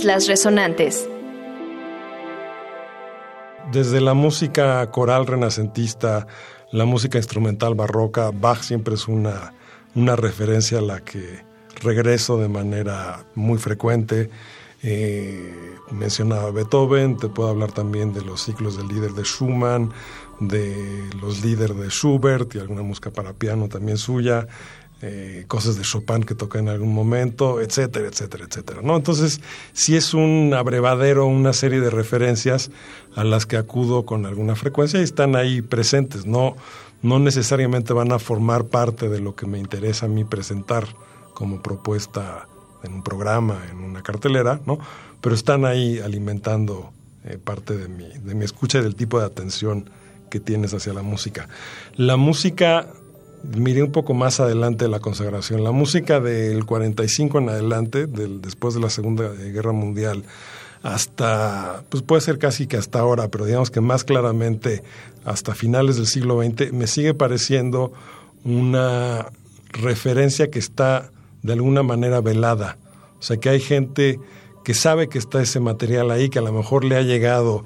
Islas 0.02 0.28
Resonantes. 0.28 1.08
Desde 3.72 4.02
la 4.02 4.16
música 4.16 4.90
coral 4.90 5.28
renacentista, 5.28 6.26
la 6.72 6.86
música 6.86 7.20
instrumental 7.20 7.76
barroca, 7.76 8.32
Bach 8.32 8.64
siempre 8.64 8.96
es 8.96 9.08
una, 9.08 9.54
una 9.94 10.16
referencia 10.16 10.80
a 10.80 10.82
la 10.82 11.02
que 11.02 11.44
regreso 11.84 12.40
de 12.40 12.48
manera 12.48 13.28
muy 13.36 13.60
frecuente. 13.60 14.32
Eh, 14.82 15.54
mencionaba 15.92 16.50
Beethoven, 16.50 17.18
te 17.18 17.30
puedo 17.30 17.50
hablar 17.50 17.72
también 17.72 18.12
de 18.12 18.24
los 18.24 18.42
ciclos 18.42 18.78
del 18.78 18.88
líder 18.88 19.12
de 19.12 19.22
Schumann, 19.24 19.94
de 20.40 21.08
los 21.22 21.44
líderes 21.46 21.78
de 21.78 21.90
Schubert 21.90 22.56
y 22.56 22.60
alguna 22.60 22.82
música 22.82 23.12
para 23.12 23.34
piano 23.34 23.68
también 23.68 24.00
suya, 24.00 24.48
eh, 25.04 25.46
cosas 25.48 25.78
de 25.78 25.84
Chopin 25.84 26.24
que 26.24 26.36
toca 26.36 26.60
en 26.60 26.70
algún 26.70 26.94
momento, 26.94 27.60
etcétera, 27.60 28.08
etcétera, 28.08 28.46
etcétera. 28.48 28.82
¿no? 28.84 28.96
Entonces, 28.96 29.42
sí 29.74 29.96
es 29.96 30.14
un 30.14 30.54
abrevadero, 30.56 31.26
una 31.26 31.54
serie 31.54 31.80
de 31.80 31.90
referencias 31.90 32.70
a 33.16 33.24
las 33.24 33.48
que 33.48 33.58
acudo 33.58 34.06
con 34.06 34.28
alguna 34.28 34.56
frecuencia 34.56 35.00
y 35.00 35.04
están 35.04 35.36
ahí 35.36 35.64
presentes, 35.64 36.26
no, 36.26 36.56
no 37.02 37.18
necesariamente 37.18 37.94
van 37.94 38.12
a 38.12 38.20
formar 38.20 38.66
parte 38.66 39.10
de 39.10 39.20
lo 39.20 39.36
que 39.36 39.48
me 39.48 39.58
interesa 39.58 40.06
a 40.06 40.10
mí 40.10 40.24
presentar 40.24 40.86
como 41.34 41.62
propuesta 41.64 42.48
en 42.84 42.94
un 42.94 43.04
programa, 43.04 43.60
en 43.72 43.78
una 43.78 44.04
cartelera, 44.04 44.60
¿no? 44.66 44.78
Pero 45.20 45.34
están 45.34 45.66
ahí 45.66 46.00
alimentando 46.00 46.92
eh, 47.24 47.38
parte 47.44 47.76
de 47.76 47.88
mi, 47.88 48.08
de 48.08 48.36
mi 48.36 48.46
escucha 48.46 48.80
y 48.80 48.84
del 48.84 48.96
tipo 48.96 49.20
de 49.20 49.26
atención 49.26 49.90
que 50.30 50.40
tienes 50.40 50.74
hacia 50.74 50.94
la 50.94 51.02
música. 51.02 51.48
La 51.96 52.18
música, 52.18 52.88
miré 53.44 53.84
un 53.84 53.92
poco 53.92 54.14
más 54.14 54.40
adelante 54.40 54.86
de 54.86 54.92
la 54.92 55.00
consagración, 55.00 55.64
la 55.64 55.72
música 55.72 56.20
del 56.20 56.66
45 56.66 57.40
en 57.40 57.50
adelante, 57.50 58.08
del, 58.08 58.42
después 58.42 58.74
de 58.74 58.82
la 58.82 58.90
Segunda 58.90 59.30
Guerra 59.30 59.72
Mundial, 59.72 60.24
hasta, 60.84 61.84
pues 61.90 62.04
puede 62.04 62.22
ser 62.22 62.40
casi 62.40 62.68
que 62.68 62.78
hasta 62.78 63.00
ahora, 63.00 63.28
pero 63.28 63.46
digamos 63.46 63.70
que 63.70 63.82
más 63.82 64.04
claramente 64.04 64.84
hasta 65.26 65.54
finales 65.54 65.98
del 65.98 66.08
siglo 66.08 66.42
XX, 66.42 66.74
me 66.74 66.88
sigue 66.88 67.14
pareciendo 67.14 67.94
una 68.44 69.28
referencia 69.70 70.50
que 70.50 70.60
está 70.60 71.12
de 71.44 71.54
alguna 71.54 71.84
manera 71.84 72.22
velada. 72.22 72.78
O 73.20 73.24
sea, 73.24 73.38
que 73.38 73.50
hay 73.50 73.60
gente 73.60 74.20
que 74.64 74.74
sabe 74.74 75.10
que 75.10 75.18
está 75.18 75.42
ese 75.42 75.60
material 75.60 76.12
ahí, 76.12 76.30
que 76.30 76.40
a 76.40 76.44
lo 76.44 76.52
mejor 76.52 76.84
le 76.84 76.96
ha 76.96 77.02
llegado 77.02 77.64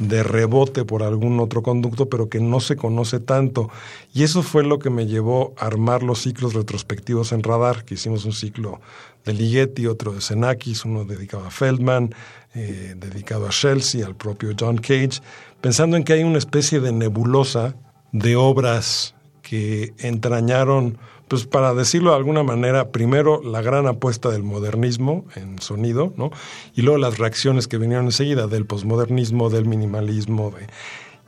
de 0.00 0.22
rebote 0.22 0.84
por 0.84 1.02
algún 1.02 1.38
otro 1.38 1.62
conducto, 1.62 2.08
pero 2.08 2.28
que 2.28 2.40
no 2.40 2.58
se 2.58 2.74
conoce 2.74 3.20
tanto. 3.20 3.70
Y 4.12 4.24
eso 4.24 4.42
fue 4.42 4.64
lo 4.64 4.78
que 4.78 4.90
me 4.90 5.06
llevó 5.06 5.54
a 5.58 5.66
armar 5.66 6.02
los 6.02 6.22
ciclos 6.22 6.54
retrospectivos 6.54 7.32
en 7.32 7.42
Radar, 7.42 7.84
que 7.84 7.94
hicimos 7.94 8.24
un 8.24 8.32
ciclo 8.32 8.80
de 9.24 9.34
Ligeti, 9.34 9.86
otro 9.86 10.12
de 10.12 10.22
Xenakis, 10.22 10.84
uno 10.84 11.04
dedicado 11.04 11.46
a 11.46 11.50
Feldman, 11.50 12.14
eh, 12.54 12.94
dedicado 12.96 13.46
a 13.46 13.50
Chelsea, 13.50 14.04
al 14.04 14.16
propio 14.16 14.52
John 14.58 14.78
Cage, 14.78 15.20
pensando 15.60 15.96
en 15.96 16.04
que 16.04 16.14
hay 16.14 16.24
una 16.24 16.38
especie 16.38 16.80
de 16.80 16.92
nebulosa 16.92 17.76
de 18.12 18.36
obras 18.36 19.14
que 19.42 19.92
entrañaron 19.98 20.98
pues 21.30 21.46
para 21.46 21.74
decirlo 21.74 22.10
de 22.10 22.16
alguna 22.16 22.42
manera, 22.42 22.90
primero 22.90 23.40
la 23.40 23.62
gran 23.62 23.86
apuesta 23.86 24.30
del 24.30 24.42
modernismo 24.42 25.26
en 25.36 25.62
sonido, 25.62 26.12
¿no? 26.16 26.32
Y 26.74 26.82
luego 26.82 26.98
las 26.98 27.18
reacciones 27.18 27.68
que 27.68 27.78
vinieron 27.78 28.06
enseguida 28.06 28.48
del 28.48 28.66
posmodernismo, 28.66 29.48
del 29.48 29.64
minimalismo, 29.64 30.52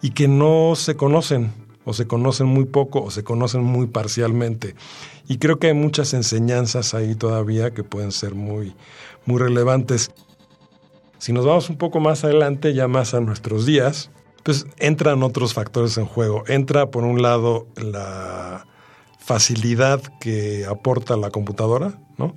y 0.01 0.11
que 0.11 0.27
no 0.27 0.73
se 0.75 0.97
conocen, 0.97 1.53
o 1.85 1.93
se 1.93 2.09
conocen 2.09 2.49
muy 2.49 2.65
poco, 2.65 3.01
o 3.01 3.13
se 3.13 3.23
conocen 3.23 3.63
muy 3.63 3.87
parcialmente. 3.87 4.75
Y 5.29 5.39
creo 5.39 5.61
que 5.61 5.69
hay 5.69 5.75
muchas 5.75 6.15
enseñanzas 6.15 6.95
ahí 6.95 7.15
todavía 7.15 7.73
que 7.73 7.85
pueden 7.85 8.11
ser 8.11 8.35
muy, 8.35 8.75
muy 9.25 9.39
relevantes. 9.39 10.11
Si 11.19 11.33
nos 11.33 11.47
vamos 11.47 11.71
un 11.71 11.79
poco 11.79 12.01
más 12.01 12.25
adelante, 12.25 12.75
ya 12.75 12.89
más 12.89 13.15
a 13.15 13.21
nuestros 13.21 13.67
días, 13.67 14.11
pues 14.43 14.67
entran 14.79 15.23
otros 15.23 15.55
factores 15.55 15.97
en 15.97 16.07
juego. 16.07 16.43
Entra, 16.49 16.91
por 16.91 17.05
un 17.05 17.23
lado, 17.23 17.69
la 17.77 18.67
facilidad 19.23 20.03
que 20.21 20.67
aporta 20.67 21.17
la 21.17 21.31
computadora, 21.31 21.99
¿no? 22.19 22.35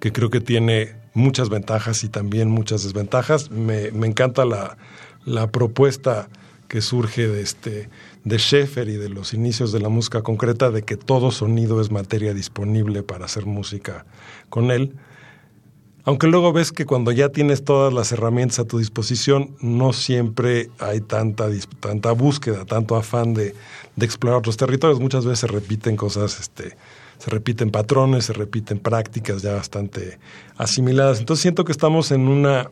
que 0.00 0.12
creo 0.12 0.30
que 0.30 0.40
tiene 0.40 0.96
muchas 1.14 1.48
ventajas 1.48 2.04
y 2.04 2.08
también 2.08 2.50
muchas 2.50 2.82
desventajas. 2.82 3.50
Me, 3.50 3.86
encanta 3.86 4.44
la, 4.44 4.76
propuesta 5.50 6.28
que 6.68 6.80
surge 6.80 7.28
de, 7.28 7.40
este, 7.40 7.88
de 8.24 8.38
Schaeffer 8.38 8.88
y 8.88 8.96
de 8.96 9.08
los 9.08 9.32
inicios 9.32 9.70
de 9.72 9.80
la 9.80 9.88
música 9.88 10.22
concreta, 10.22 10.70
de 10.70 10.82
que 10.82 10.96
todo 10.96 11.30
sonido 11.30 11.80
es 11.80 11.90
materia 11.90 12.34
disponible 12.34 13.02
para 13.02 13.26
hacer 13.26 13.46
música 13.46 14.04
con 14.50 14.70
él. 14.70 14.96
Aunque 16.06 16.26
luego 16.26 16.52
ves 16.52 16.70
que 16.70 16.84
cuando 16.84 17.12
ya 17.12 17.30
tienes 17.30 17.64
todas 17.64 17.92
las 17.92 18.12
herramientas 18.12 18.58
a 18.58 18.66
tu 18.66 18.78
disposición, 18.78 19.56
no 19.60 19.94
siempre 19.94 20.68
hay 20.78 21.00
tanta, 21.00 21.46
tanta 21.80 22.12
búsqueda, 22.12 22.66
tanto 22.66 22.96
afán 22.96 23.32
de, 23.32 23.54
explorar 23.98 24.38
otros 24.40 24.58
territorios. 24.58 25.00
Muchas 25.00 25.24
veces 25.24 25.40
se 25.40 25.46
repiten 25.46 25.96
cosas, 25.96 26.40
este, 26.40 26.76
se 27.16 27.30
repiten 27.30 27.70
patrones, 27.70 28.26
se 28.26 28.34
repiten 28.34 28.80
prácticas 28.80 29.40
ya 29.40 29.54
bastante 29.54 30.18
asimiladas. 30.58 31.20
Entonces 31.20 31.40
siento 31.40 31.64
que 31.64 31.72
estamos 31.72 32.12
en 32.12 32.28
una, 32.28 32.70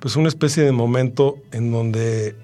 pues 0.00 0.14
una 0.14 0.28
especie 0.28 0.62
de 0.62 0.70
momento 0.70 1.38
en 1.50 1.72
donde 1.72 2.36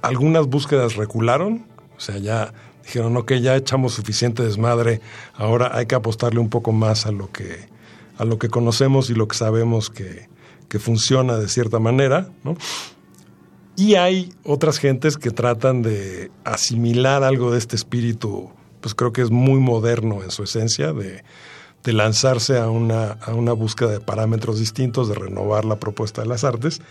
algunas 0.00 0.46
búsquedas 0.46 0.94
recularon, 0.94 1.66
o 1.96 2.00
sea, 2.00 2.18
ya 2.18 2.54
dijeron, 2.84 3.16
ok, 3.16 3.32
ya 3.34 3.56
echamos 3.56 3.94
suficiente 3.94 4.44
desmadre, 4.44 5.00
ahora 5.34 5.76
hay 5.76 5.86
que 5.86 5.96
apostarle 5.96 6.38
un 6.38 6.50
poco 6.50 6.70
más 6.70 7.06
a 7.06 7.10
lo 7.10 7.32
que 7.32 7.73
a 8.18 8.24
lo 8.24 8.38
que 8.38 8.48
conocemos 8.48 9.10
y 9.10 9.14
lo 9.14 9.28
que 9.28 9.36
sabemos 9.36 9.90
que, 9.90 10.32
funciona 10.80 11.36
de 11.36 11.46
cierta 11.46 11.78
manera, 11.78 12.30
¿no? 12.42 12.56
Y 13.76 13.94
hay 13.94 14.32
otras 14.42 14.78
gentes 14.78 15.16
que 15.16 15.30
tratan 15.30 15.82
de 15.82 16.32
asimilar 16.42 17.22
algo 17.22 17.52
de 17.52 17.58
este 17.58 17.76
espíritu, 17.76 18.50
pues 18.80 18.92
creo 18.96 19.12
que 19.12 19.22
es 19.22 19.30
muy 19.30 19.60
moderno 19.60 20.24
en 20.24 20.32
su 20.32 20.42
esencia, 20.42 20.92
de, 20.92 21.22
de 21.84 21.92
lanzarse 21.92 22.58
a 22.58 22.70
una, 22.70 23.12
a 23.12 23.34
una 23.34 23.52
búsqueda 23.52 23.90
de 23.90 24.00
parámetros 24.00 24.58
distintos, 24.58 25.08
de 25.08 25.14
renovar 25.14 25.64
la 25.64 25.76
propuesta 25.76 26.22
de 26.22 26.28
las 26.28 26.42
artes, 26.42 26.82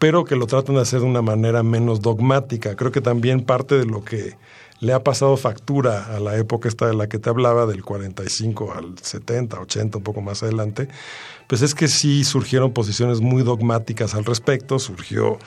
pero 0.00 0.24
que 0.24 0.34
lo 0.34 0.48
tratan 0.48 0.74
de 0.74 0.80
hacer 0.80 0.98
de 0.98 1.06
una 1.06 1.22
manera 1.22 1.62
menos 1.62 2.00
dogmática. 2.00 2.74
Creo 2.74 2.90
que 2.90 3.02
también 3.02 3.42
parte 3.44 3.78
de 3.78 3.84
lo 3.84 4.02
que 4.02 4.36
le 4.80 4.94
ha 4.94 5.04
pasado 5.04 5.36
factura 5.36 6.16
a 6.16 6.20
la 6.20 6.36
época 6.36 6.68
esta 6.68 6.86
de 6.86 6.94
la 6.94 7.06
que 7.08 7.18
te 7.18 7.28
hablaba, 7.28 7.66
del 7.66 7.84
45 7.84 8.72
al 8.72 8.98
70, 8.98 9.60
80, 9.60 9.98
un 9.98 10.04
poco 10.04 10.22
más 10.22 10.42
adelante, 10.42 10.88
pues 11.46 11.62
es 11.62 11.74
que 11.74 11.86
sí 11.88 12.24
surgieron 12.24 12.72
posiciones 12.72 13.20
muy 13.20 13.42
dogmáticas 13.42 14.14
al 14.14 14.24
respecto. 14.24 14.78
Surgió, 14.78 15.38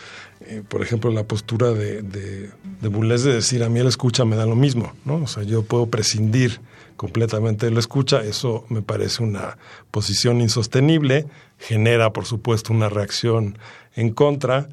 eh, 0.41 0.62
por 0.67 0.84
ejemplo, 0.84 1.10
la 1.12 1.24
postura 1.24 1.72
de, 1.72 2.04
de, 2.04 2.52
de 2.82 2.88
Boulez 2.89 3.24
de 3.24 3.34
decir, 3.34 3.63
a 3.63 3.69
mí 3.69 3.80
el 3.80 3.88
escucha 3.88 4.24
me 4.24 4.36
da 4.36 4.46
lo 4.46 4.56
mismo, 4.56 4.93
¿no? 5.06 5.15
O 5.15 5.28
sea, 5.28 5.43
yo 5.43 5.63
puedo 5.63 5.88
prescindir 5.88 6.62
completamente 6.96 7.65
de 7.65 7.72
la 7.72 7.80
escucha, 7.80 8.22
eso 8.22 8.65
me 8.69 8.82
parece 8.82 9.24
una 9.24 9.58
posición 9.89 10.41
insostenible, 10.41 11.26
genera, 11.58 12.13
por 12.13 12.26
supuesto, 12.26 12.72
una 12.72 12.89
reacción 12.89 13.58
en 13.96 14.13
contra. 14.13 14.69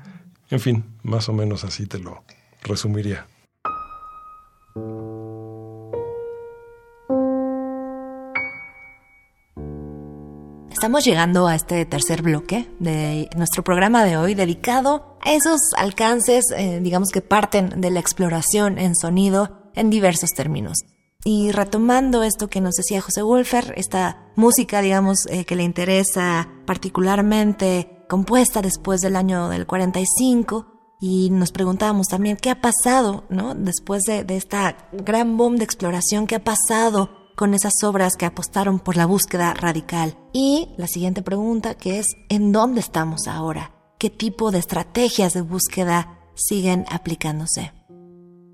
En 0.50 0.60
fin, 0.60 0.84
más 1.02 1.28
o 1.28 1.32
menos 1.32 1.64
así 1.64 1.86
te 1.86 1.98
lo 1.98 2.24
resumiría. 2.62 3.29
Estamos 10.70 11.04
llegando 11.04 11.46
a 11.46 11.56
este 11.56 11.84
tercer 11.84 12.22
bloque 12.22 12.70
de 12.78 13.28
nuestro 13.36 13.62
programa 13.64 14.04
de 14.04 14.16
hoy 14.16 14.34
dedicado 14.34 15.18
a 15.20 15.32
esos 15.32 15.60
alcances, 15.76 16.44
eh, 16.56 16.80
digamos 16.80 17.10
que 17.10 17.20
parten 17.20 17.80
de 17.80 17.90
la 17.90 18.00
exploración 18.00 18.78
en 18.78 18.94
sonido 18.94 19.70
en 19.74 19.90
diversos 19.90 20.30
términos. 20.30 20.78
Y 21.24 21.50
retomando 21.50 22.22
esto 22.22 22.48
que 22.48 22.60
nos 22.60 22.76
decía 22.76 23.02
José 23.02 23.22
Wolfer, 23.22 23.74
esta 23.76 24.32
música, 24.36 24.80
digamos, 24.80 25.26
eh, 25.28 25.44
que 25.44 25.56
le 25.56 25.64
interesa 25.64 26.48
particularmente 26.66 28.04
compuesta 28.08 28.62
después 28.62 29.00
del 29.00 29.16
año 29.16 29.48
del 29.48 29.66
45, 29.66 30.96
y 31.00 31.30
nos 31.30 31.50
preguntábamos 31.50 32.08
también 32.08 32.36
qué 32.36 32.50
ha 32.50 32.60
pasado, 32.60 33.24
¿no? 33.28 33.54
Después 33.54 34.02
de, 34.04 34.22
de 34.22 34.36
esta 34.36 34.88
gran 34.92 35.36
boom 35.36 35.56
de 35.56 35.64
exploración, 35.64 36.26
qué 36.26 36.36
ha 36.36 36.44
pasado 36.44 37.19
con 37.40 37.54
esas 37.54 37.82
obras 37.84 38.18
que 38.18 38.26
apostaron 38.26 38.78
por 38.78 38.98
la 38.98 39.06
búsqueda 39.06 39.54
radical. 39.54 40.14
Y 40.30 40.68
la 40.76 40.86
siguiente 40.86 41.22
pregunta 41.22 41.74
que 41.74 41.98
es, 41.98 42.08
¿en 42.28 42.52
dónde 42.52 42.80
estamos 42.80 43.26
ahora? 43.26 43.72
¿Qué 43.98 44.10
tipo 44.10 44.50
de 44.50 44.58
estrategias 44.58 45.32
de 45.32 45.40
búsqueda 45.40 46.18
siguen 46.34 46.84
aplicándose? 46.90 47.72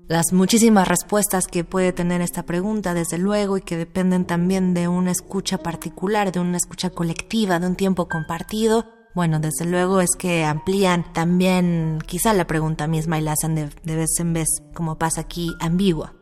Las 0.07 0.31
muchísimas 0.31 0.87
respuestas 0.87 1.47
que 1.47 1.65
puede 1.65 1.91
tener 1.91 2.21
esta 2.21 2.43
pregunta, 2.43 2.93
desde 2.93 3.17
luego, 3.17 3.57
y 3.57 3.61
que 3.61 3.75
dependen 3.75 4.23
también 4.23 4.73
de 4.73 4.87
una 4.87 5.11
escucha 5.11 5.57
particular, 5.57 6.31
de 6.31 6.39
una 6.39 6.55
escucha 6.55 6.89
colectiva, 6.89 7.59
de 7.59 7.67
un 7.67 7.75
tiempo 7.75 8.07
compartido, 8.07 8.85
bueno, 9.13 9.41
desde 9.41 9.65
luego 9.65 9.99
es 9.99 10.11
que 10.17 10.45
amplían 10.45 11.11
también 11.11 11.99
quizá 12.05 12.33
la 12.33 12.47
pregunta 12.47 12.87
misma 12.87 13.19
y 13.19 13.21
la 13.21 13.33
hacen 13.33 13.53
de, 13.53 13.69
de 13.83 13.95
vez 13.97 14.17
en 14.19 14.31
vez, 14.31 14.47
como 14.73 14.97
pasa 14.97 15.19
aquí, 15.19 15.53
ambigua 15.59 16.16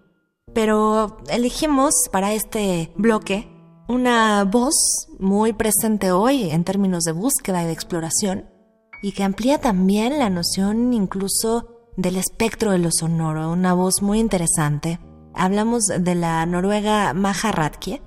pero 0.56 1.18
elegimos 1.30 1.94
para 2.12 2.34
este 2.34 2.92
bloque 2.96 3.52
Una 3.88 4.44
voz 4.46 5.10
muy 5.20 5.54
presente 5.54 6.12
hoy 6.12 6.50
en 6.50 6.64
términos 6.64 7.04
de 7.04 7.12
búsqueda 7.12 7.62
y 7.62 7.68
de 7.68 7.74
exploración 7.74 8.50
y 9.04 9.12
que 9.12 9.24
amplía 9.24 9.60
también 9.60 10.18
la 10.18 10.32
noción 10.32 10.92
incluso 10.92 11.68
del 11.98 12.16
espectro 12.16 12.72
de 12.72 12.80
lo 12.80 12.90
sonoro, 12.92 13.52
una 13.52 13.74
voz 13.74 14.02
muy 14.02 14.20
interesante. 14.20 15.00
Hablamos 15.36 15.86
de 15.86 16.16
la 16.16 16.44
noruega 16.48 17.14
Maja 17.14 17.52
Ratke, 17.52 18.02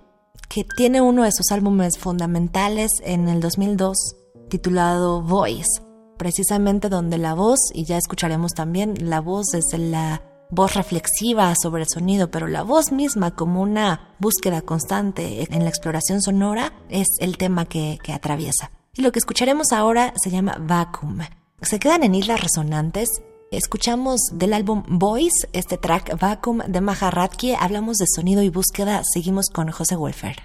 que 0.48 0.64
tiene 0.64 1.00
uno 1.00 1.22
de 1.22 1.30
sus 1.30 1.52
álbumes 1.52 1.98
fundamentales 1.98 2.90
en 3.04 3.28
el 3.28 3.40
2002 3.40 4.16
titulado 4.48 5.22
Voice, 5.22 5.82
precisamente 6.16 6.88
donde 6.88 7.18
la 7.18 7.34
voz, 7.34 7.60
y 7.72 7.84
ya 7.84 7.98
escucharemos 7.98 8.52
también 8.52 8.94
la 9.08 9.20
voz 9.20 9.46
desde 9.52 9.78
la 9.78 10.22
voz 10.50 10.74
reflexiva 10.74 11.54
sobre 11.60 11.82
el 11.82 11.88
sonido, 11.88 12.30
pero 12.30 12.46
la 12.46 12.62
voz 12.62 12.92
misma 12.92 13.34
como 13.34 13.62
una 13.62 14.14
búsqueda 14.18 14.62
constante 14.62 15.46
en 15.52 15.64
la 15.64 15.70
exploración 15.70 16.22
sonora 16.22 16.72
es 16.88 17.06
el 17.20 17.36
tema 17.36 17.66
que, 17.66 17.98
atraviesa. 18.12 18.70
Y 18.94 19.02
lo 19.02 19.12
que 19.12 19.18
escucharemos 19.18 19.72
ahora 19.72 20.12
se 20.16 20.30
llama 20.30 20.56
Vacuum. 20.58 21.20
Se 21.62 21.78
quedan 21.78 22.02
en 22.02 22.14
islas 22.14 22.40
resonantes. 22.40 23.08
Escuchamos 23.50 24.20
del 24.32 24.52
álbum 24.52 24.82
Voice, 24.88 25.48
este 25.52 25.76
track 25.78 26.18
Vacuum 26.18 26.60
de 26.66 26.80
Maharatki. 26.80 27.54
Hablamos 27.54 27.96
de 27.98 28.06
sonido 28.06 28.42
y 28.42 28.48
búsqueda. 28.48 29.02
Seguimos 29.04 29.50
con 29.50 29.70
José 29.70 29.96
Wolfer. 29.96 30.36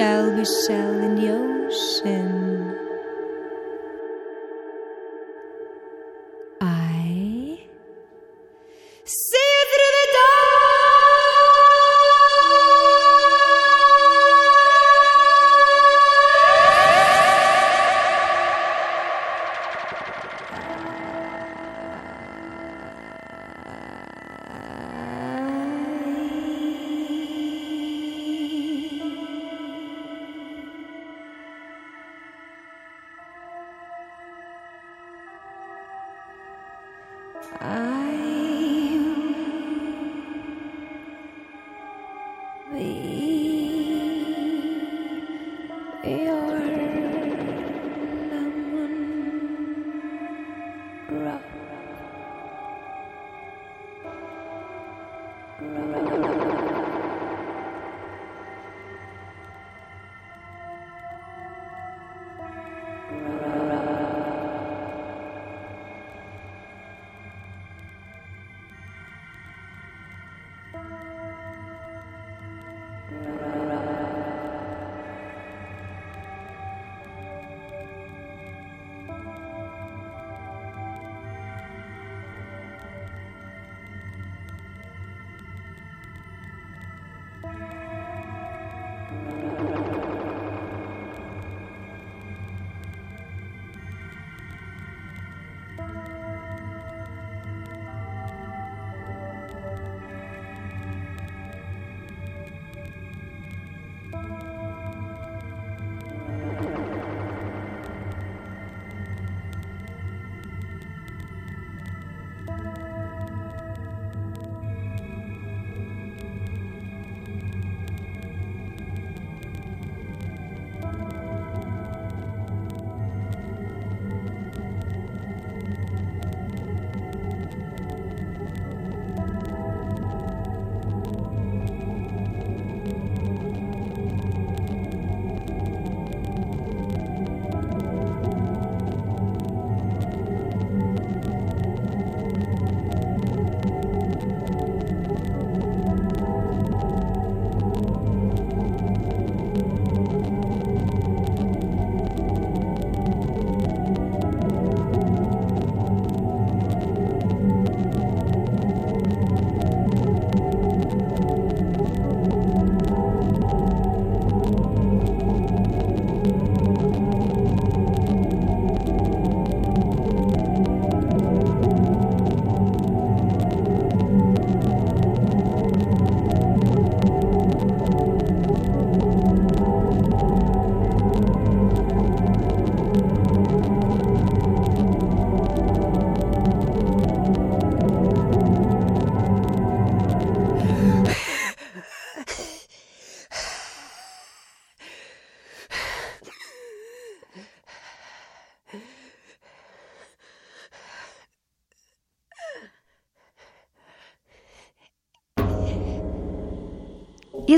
Shall 0.00 0.32
we 0.32 0.46
sail 0.46 0.98
in 1.04 1.14
the 1.14 1.28
ocean? 1.28 2.89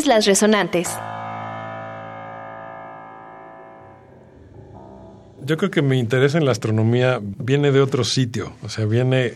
Islas 0.03 0.27
Resonantes. 0.27 0.89
Yo 5.45 5.57
creo 5.57 5.71
que 5.71 5.81
mi 5.81 6.01
interés 6.01 6.35
en 6.35 6.45
la 6.45 6.51
astronomía 6.51 7.21
viene 7.23 7.71
de 7.71 7.81
otro 7.81 8.03
sitio, 8.03 8.53
o 8.65 8.69
sea, 8.69 8.85
viene, 8.85 9.35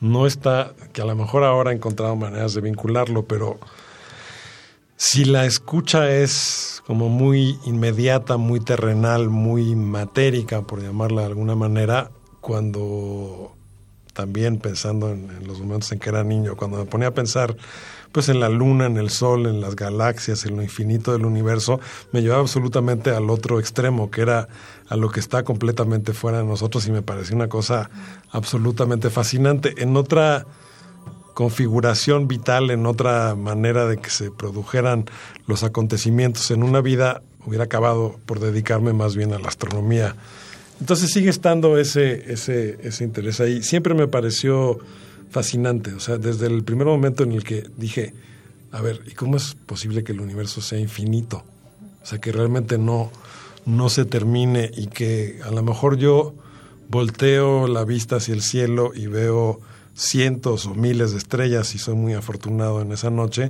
no 0.00 0.26
está, 0.26 0.72
que 0.94 1.02
a 1.02 1.04
lo 1.04 1.14
mejor 1.14 1.44
ahora 1.44 1.70
he 1.70 1.74
encontrado 1.74 2.16
maneras 2.16 2.54
de 2.54 2.62
vincularlo, 2.62 3.26
pero 3.26 3.58
si 4.96 5.26
la 5.26 5.44
escucha 5.44 6.10
es 6.10 6.82
como 6.86 7.10
muy 7.10 7.58
inmediata, 7.66 8.38
muy 8.38 8.60
terrenal, 8.60 9.28
muy 9.28 9.76
matérica, 9.76 10.62
por 10.62 10.80
llamarla 10.80 11.22
de 11.22 11.26
alguna 11.26 11.56
manera, 11.56 12.10
cuando 12.40 13.52
también 14.14 14.60
pensando 14.60 15.10
en, 15.10 15.28
en, 15.30 15.46
los 15.46 15.60
momentos 15.60 15.92
en 15.92 15.98
que 15.98 16.08
era 16.08 16.24
niño, 16.24 16.56
cuando 16.56 16.78
me 16.78 16.86
ponía 16.86 17.08
a 17.08 17.14
pensar 17.14 17.54
pues 18.16 18.30
en 18.30 18.40
la 18.40 18.48
luna, 18.48 18.86
en 18.86 18.96
el 18.96 19.10
sol, 19.10 19.44
en 19.44 19.60
las 19.60 19.76
galaxias, 19.76 20.46
en 20.46 20.56
lo 20.56 20.62
infinito 20.62 21.12
del 21.12 21.26
universo, 21.26 21.80
me 22.12 22.22
llevaba 22.22 22.40
absolutamente 22.40 23.10
al 23.10 23.28
otro 23.28 23.60
extremo, 23.60 24.10
que 24.10 24.22
era 24.22 24.48
a 24.88 24.96
lo 24.96 25.10
que 25.10 25.20
está 25.20 25.42
completamente 25.42 26.14
fuera 26.14 26.38
de 26.38 26.44
nosotros 26.44 26.86
y 26.86 26.92
me 26.92 27.02
pareció 27.02 27.36
una 27.36 27.50
cosa 27.50 27.90
absolutamente 28.30 29.10
fascinante. 29.10 29.74
En 29.82 29.98
otra 29.98 30.46
configuración 31.34 32.26
vital, 32.26 32.70
en 32.70 32.86
otra 32.86 33.34
manera 33.34 33.84
de 33.84 33.98
que 33.98 34.08
se 34.08 34.30
produjeran 34.30 35.04
los 35.46 35.62
acontecimientos 35.62 36.50
en 36.50 36.62
una 36.62 36.80
vida, 36.80 37.20
hubiera 37.44 37.64
acabado 37.64 38.18
por 38.24 38.40
dedicarme 38.40 38.94
más 38.94 39.14
bien 39.14 39.34
a 39.34 39.38
la 39.38 39.48
astronomía. 39.48 40.16
Entonces 40.80 41.10
sigue 41.10 41.28
estando 41.28 41.76
ese, 41.76 42.32
ese, 42.32 42.78
ese 42.82 43.04
interés 43.04 43.40
ahí. 43.40 43.62
Siempre 43.62 43.92
me 43.92 44.08
pareció 44.08 44.78
fascinante, 45.30 45.92
o 45.94 46.00
sea, 46.00 46.18
desde 46.18 46.46
el 46.46 46.64
primer 46.64 46.86
momento 46.86 47.22
en 47.22 47.32
el 47.32 47.44
que 47.44 47.68
dije, 47.76 48.14
a 48.72 48.80
ver, 48.80 49.02
¿y 49.06 49.12
cómo 49.12 49.36
es 49.36 49.54
posible 49.54 50.04
que 50.04 50.12
el 50.12 50.20
universo 50.20 50.60
sea 50.60 50.78
infinito? 50.78 51.44
O 52.02 52.06
sea, 52.06 52.20
que 52.20 52.32
realmente 52.32 52.78
no, 52.78 53.10
no 53.64 53.88
se 53.88 54.04
termine 54.04 54.70
y 54.76 54.86
que 54.86 55.40
a 55.44 55.50
lo 55.50 55.62
mejor 55.62 55.96
yo 55.96 56.34
volteo 56.88 57.66
la 57.66 57.84
vista 57.84 58.16
hacia 58.16 58.34
el 58.34 58.42
cielo 58.42 58.92
y 58.94 59.06
veo 59.06 59.60
cientos 59.94 60.66
o 60.66 60.74
miles 60.74 61.12
de 61.12 61.18
estrellas 61.18 61.74
y 61.74 61.78
soy 61.78 61.94
muy 61.94 62.12
afortunado 62.12 62.82
en 62.82 62.92
esa 62.92 63.10
noche 63.10 63.48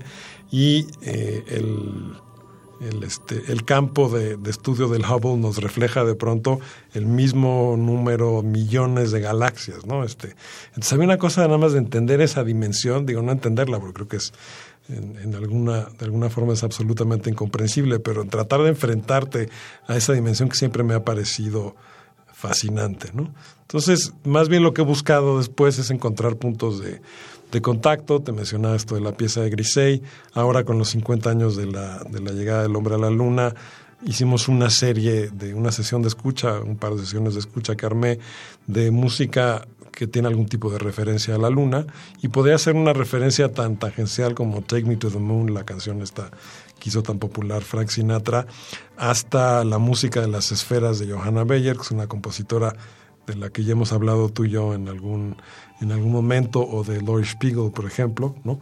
y 0.51 0.87
eh, 1.03 1.43
el, 1.49 2.15
el, 2.81 3.03
este, 3.03 3.51
el 3.53 3.65
campo 3.65 4.09
de, 4.09 4.39
estudio 4.49 4.89
del 4.89 5.05
Hubble 5.05 5.37
nos 5.37 5.59
refleja 5.59 6.05
de 6.05 6.15
pronto 6.15 6.61
el 6.95 7.07
mismo 7.07 7.77
número, 7.79 8.43
millones 8.43 9.11
de 9.11 9.21
galaxias, 9.21 9.87
¿no? 9.87 10.05
Este, 10.05 10.35
entonces 10.69 10.93
había 10.93 11.07
una 11.07 11.19
cosa 11.19 11.43
nada 11.43 11.59
más 11.59 11.73
de 11.73 11.79
entender 11.79 12.21
esa 12.21 12.45
dimensión, 12.45 13.07
digo, 13.07 13.23
no 13.23 13.33
entenderla, 13.33 13.79
porque 13.79 13.95
creo 13.95 14.09
que 14.09 14.17
es 14.17 14.33
en, 14.89 15.19
en, 15.19 15.35
alguna, 15.35 15.89
de 15.99 16.05
alguna 16.05 16.31
forma 16.31 16.53
es 16.53 16.63
absolutamente 16.63 17.31
incomprensible, 17.31 17.99
pero 17.99 18.23
en 18.23 18.29
tratar 18.29 18.63
de 18.63 18.69
enfrentarte 18.69 19.49
a 19.87 19.97
esa 19.97 20.13
dimensión 20.13 20.49
que 20.49 20.57
siempre 20.57 20.83
me 20.83 20.95
ha 20.95 21.05
parecido 21.05 21.75
fascinante, 22.33 23.11
¿no? 23.15 23.35
Entonces, 23.63 24.13
más 24.25 24.49
bien 24.49 24.63
lo 24.63 24.75
que 24.75 24.83
he 24.83 24.85
buscado 24.85 25.39
después 25.39 25.79
es 25.79 25.91
encontrar 25.91 26.37
puntos 26.37 26.81
de, 26.81 27.01
de 27.51 27.61
contacto. 27.63 28.21
Te 28.21 28.33
mencionaba 28.33 28.77
esto 28.77 28.95
de 28.95 29.01
la 29.01 29.13
pieza 29.13 29.41
de 29.43 29.51
Grisey. 29.51 30.03
Ahora, 30.35 30.65
con 30.65 30.79
los 30.79 30.91
50 30.91 31.31
años 31.31 31.57
de 31.57 31.67
la, 31.67 31.99
de 32.05 32.21
la 32.21 32.33
llegada 32.33 32.63
del 32.63 32.77
hombre 32.77 32.95
a 32.95 32.99
la 32.99 33.11
luna, 33.11 33.55
hicimos 34.05 34.49
una 34.49 34.71
serie 34.71 35.31
de 35.31 35.55
una 35.55 35.73
sesión 35.73 36.03
de 36.03 36.09
escucha, 36.09 36.61
un 36.61 36.77
par 36.77 36.95
de 36.95 37.01
sesiones 37.01 37.35
de 37.35 37.41
escucha 37.41 37.77
que 37.77 37.87
armé 37.87 38.19
de 38.67 38.91
música 38.91 39.67
que 39.97 40.07
tiene 40.07 40.29
algún 40.29 40.47
tipo 40.47 40.71
de 40.71 40.79
referencia 40.79 41.35
a 41.35 41.39
la 41.39 41.49
luna 41.49 41.87
y 42.21 42.29
podría 42.29 42.59
ser 42.59 42.77
una 42.77 42.93
referencia 42.93 43.53
tan 43.53 43.79
tangencial 43.79 44.35
como 44.35 44.61
Take 44.61 44.85
Me 44.85 44.97
to 44.97 45.11
the 45.11 45.19
Moon, 45.19 45.55
la 45.55 45.65
canción 45.65 46.03
esta 46.03 46.31
que 46.79 46.91
hizo 46.91 47.03
tan 47.03 47.19
popular 47.19 47.63
Frank 47.63 47.89
Sinatra, 47.89 48.47
hasta 48.99 49.65
la 49.65 49.79
música 49.79 50.21
de 50.21 50.29
las 50.29 50.53
esferas 50.53 50.99
de 50.99 51.11
Johanna 51.11 51.45
Beyer, 51.45 51.77
que 51.77 51.83
es 51.83 51.91
una 51.91 52.07
compositora 52.07 52.77
de 53.27 53.37
la 53.37 53.49
que 53.49 53.65
ya 53.65 53.73
hemos 53.73 53.93
hablado 53.93 54.29
tú 54.29 54.45
y 54.45 54.51
yo 54.51 54.75
en 54.75 54.89
algún, 54.89 55.37
en 55.81 55.93
algún 55.93 56.13
momento, 56.13 56.67
o 56.67 56.85
de 56.85 57.01
Laurie 57.03 57.27
Spiegel, 57.27 57.71
por 57.73 57.87
ejemplo, 57.87 58.35
¿no? 58.45 58.59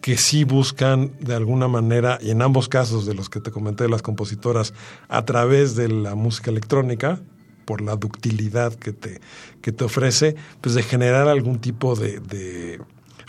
que 0.00 0.16
sí 0.16 0.42
buscan 0.42 1.12
de 1.20 1.34
alguna 1.34 1.68
manera, 1.68 2.18
y 2.20 2.30
en 2.30 2.42
ambos 2.42 2.68
casos 2.68 3.06
de 3.06 3.14
los 3.14 3.30
que 3.30 3.40
te 3.40 3.52
comenté, 3.52 3.88
las 3.88 4.02
compositoras, 4.02 4.74
a 5.08 5.24
través 5.24 5.76
de 5.76 5.88
la 5.88 6.16
música 6.16 6.50
electrónica, 6.50 7.20
por 7.64 7.80
la 7.80 7.94
ductilidad 7.94 8.74
que 8.74 8.92
te, 8.92 9.20
que 9.60 9.70
te 9.70 9.84
ofrece, 9.84 10.34
pues 10.60 10.74
de 10.74 10.82
generar 10.82 11.28
algún 11.28 11.60
tipo 11.60 11.94
de, 11.94 12.80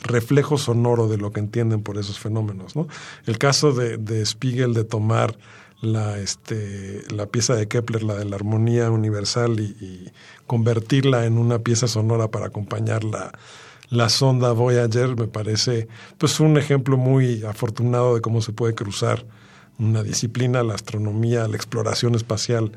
reflejo 0.01 0.57
sonoro 0.57 1.07
de 1.07 1.17
lo 1.17 1.31
que 1.31 1.39
entienden 1.39 1.81
por 1.81 1.97
esos 1.97 2.19
fenómenos. 2.19 2.75
¿no? 2.75 2.87
El 3.25 3.37
caso 3.37 3.71
de 3.71 4.25
Spiegel 4.25 4.73
de 4.73 4.83
tomar 4.83 5.37
la, 5.83 6.17
este, 6.17 7.01
la 7.13 7.27
pieza 7.27 7.55
de 7.55 7.67
Kepler, 7.67 8.03
la 8.03 8.15
de 8.15 8.25
la 8.25 8.35
armonía 8.35 8.89
universal, 8.89 9.59
y, 9.59 10.11
convertirla 10.47 11.25
en 11.25 11.37
una 11.37 11.59
pieza 11.59 11.87
sonora 11.87 12.27
para 12.27 12.47
acompañar 12.47 13.03
la, 13.05 13.31
la 13.89 14.09
sonda 14.09 14.51
Voyager, 14.51 15.15
me 15.15 15.27
parece 15.27 15.87
pues 16.17 16.39
un 16.39 16.57
ejemplo 16.57 16.97
muy 16.97 17.43
afortunado 17.45 18.15
de 18.15 18.21
cómo 18.21 18.41
se 18.41 18.51
puede 18.51 18.75
cruzar 18.75 19.25
una 19.79 20.03
disciplina, 20.03 20.61
la 20.61 20.75
astronomía, 20.75 21.47
la 21.47 21.55
exploración 21.55 22.15
espacial, 22.15 22.73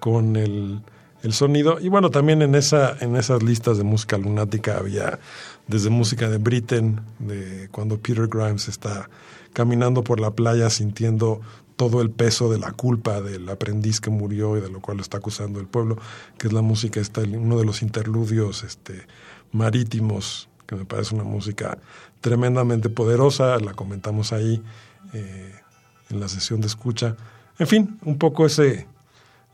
con 0.00 0.36
el, 0.36 0.80
el 1.22 1.32
sonido. 1.32 1.78
Y 1.80 1.88
bueno, 1.88 2.10
también 2.10 2.42
en, 2.42 2.54
esa, 2.54 2.96
en 3.00 3.14
esas 3.16 3.42
listas 3.42 3.78
de 3.78 3.84
música 3.84 4.18
lunática 4.18 4.78
había 4.78 5.20
desde 5.66 5.90
música 5.90 6.28
de 6.28 6.38
Britain, 6.38 7.00
de 7.18 7.68
cuando 7.70 7.98
Peter 7.98 8.26
Grimes 8.26 8.68
está 8.68 9.08
caminando 9.52 10.02
por 10.04 10.20
la 10.20 10.32
playa 10.32 10.70
sintiendo 10.70 11.40
todo 11.76 12.02
el 12.02 12.10
peso 12.10 12.50
de 12.50 12.58
la 12.58 12.72
culpa 12.72 13.20
del 13.20 13.48
aprendiz 13.48 14.00
que 14.00 14.10
murió 14.10 14.56
y 14.56 14.60
de 14.60 14.68
lo 14.68 14.80
cual 14.80 14.98
lo 14.98 15.02
está 15.02 15.18
acusando 15.18 15.58
el 15.58 15.66
pueblo, 15.66 15.96
que 16.38 16.46
es 16.46 16.52
la 16.52 16.62
música, 16.62 17.00
está 17.00 17.22
uno 17.22 17.58
de 17.58 17.64
los 17.64 17.82
interludios 17.82 18.62
este, 18.62 19.06
marítimos, 19.50 20.48
que 20.66 20.76
me 20.76 20.84
parece 20.84 21.14
una 21.14 21.24
música 21.24 21.78
tremendamente 22.20 22.88
poderosa, 22.88 23.58
la 23.58 23.74
comentamos 23.74 24.32
ahí 24.32 24.62
eh, 25.12 25.54
en 26.10 26.20
la 26.20 26.28
sesión 26.28 26.60
de 26.60 26.68
escucha. 26.68 27.16
En 27.58 27.66
fin, 27.66 27.98
un 28.04 28.18
poco 28.18 28.46
ese, 28.46 28.86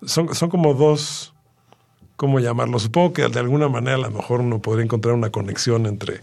son, 0.05 0.34
son 0.34 0.51
como 0.51 0.74
dos, 0.74 1.32
¿cómo 2.18 2.40
llamarlo? 2.40 2.78
Supongo 2.80 3.12
que 3.14 3.28
de 3.28 3.38
alguna 3.38 3.68
manera 3.68 3.94
a 3.94 4.00
lo 4.00 4.10
mejor 4.10 4.40
uno 4.40 4.60
podría 4.60 4.84
encontrar 4.84 5.14
una 5.14 5.30
conexión 5.30 5.86
entre, 5.86 6.20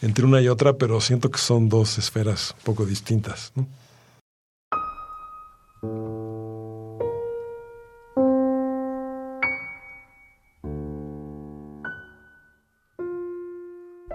entre 0.00 0.24
una 0.24 0.40
y 0.40 0.48
otra, 0.48 0.74
pero 0.74 1.00
siento 1.00 1.30
que 1.30 1.38
son 1.38 1.68
dos 1.68 1.98
esferas 1.98 2.54
un 2.58 2.64
poco 2.64 2.86
distintas. 2.86 3.52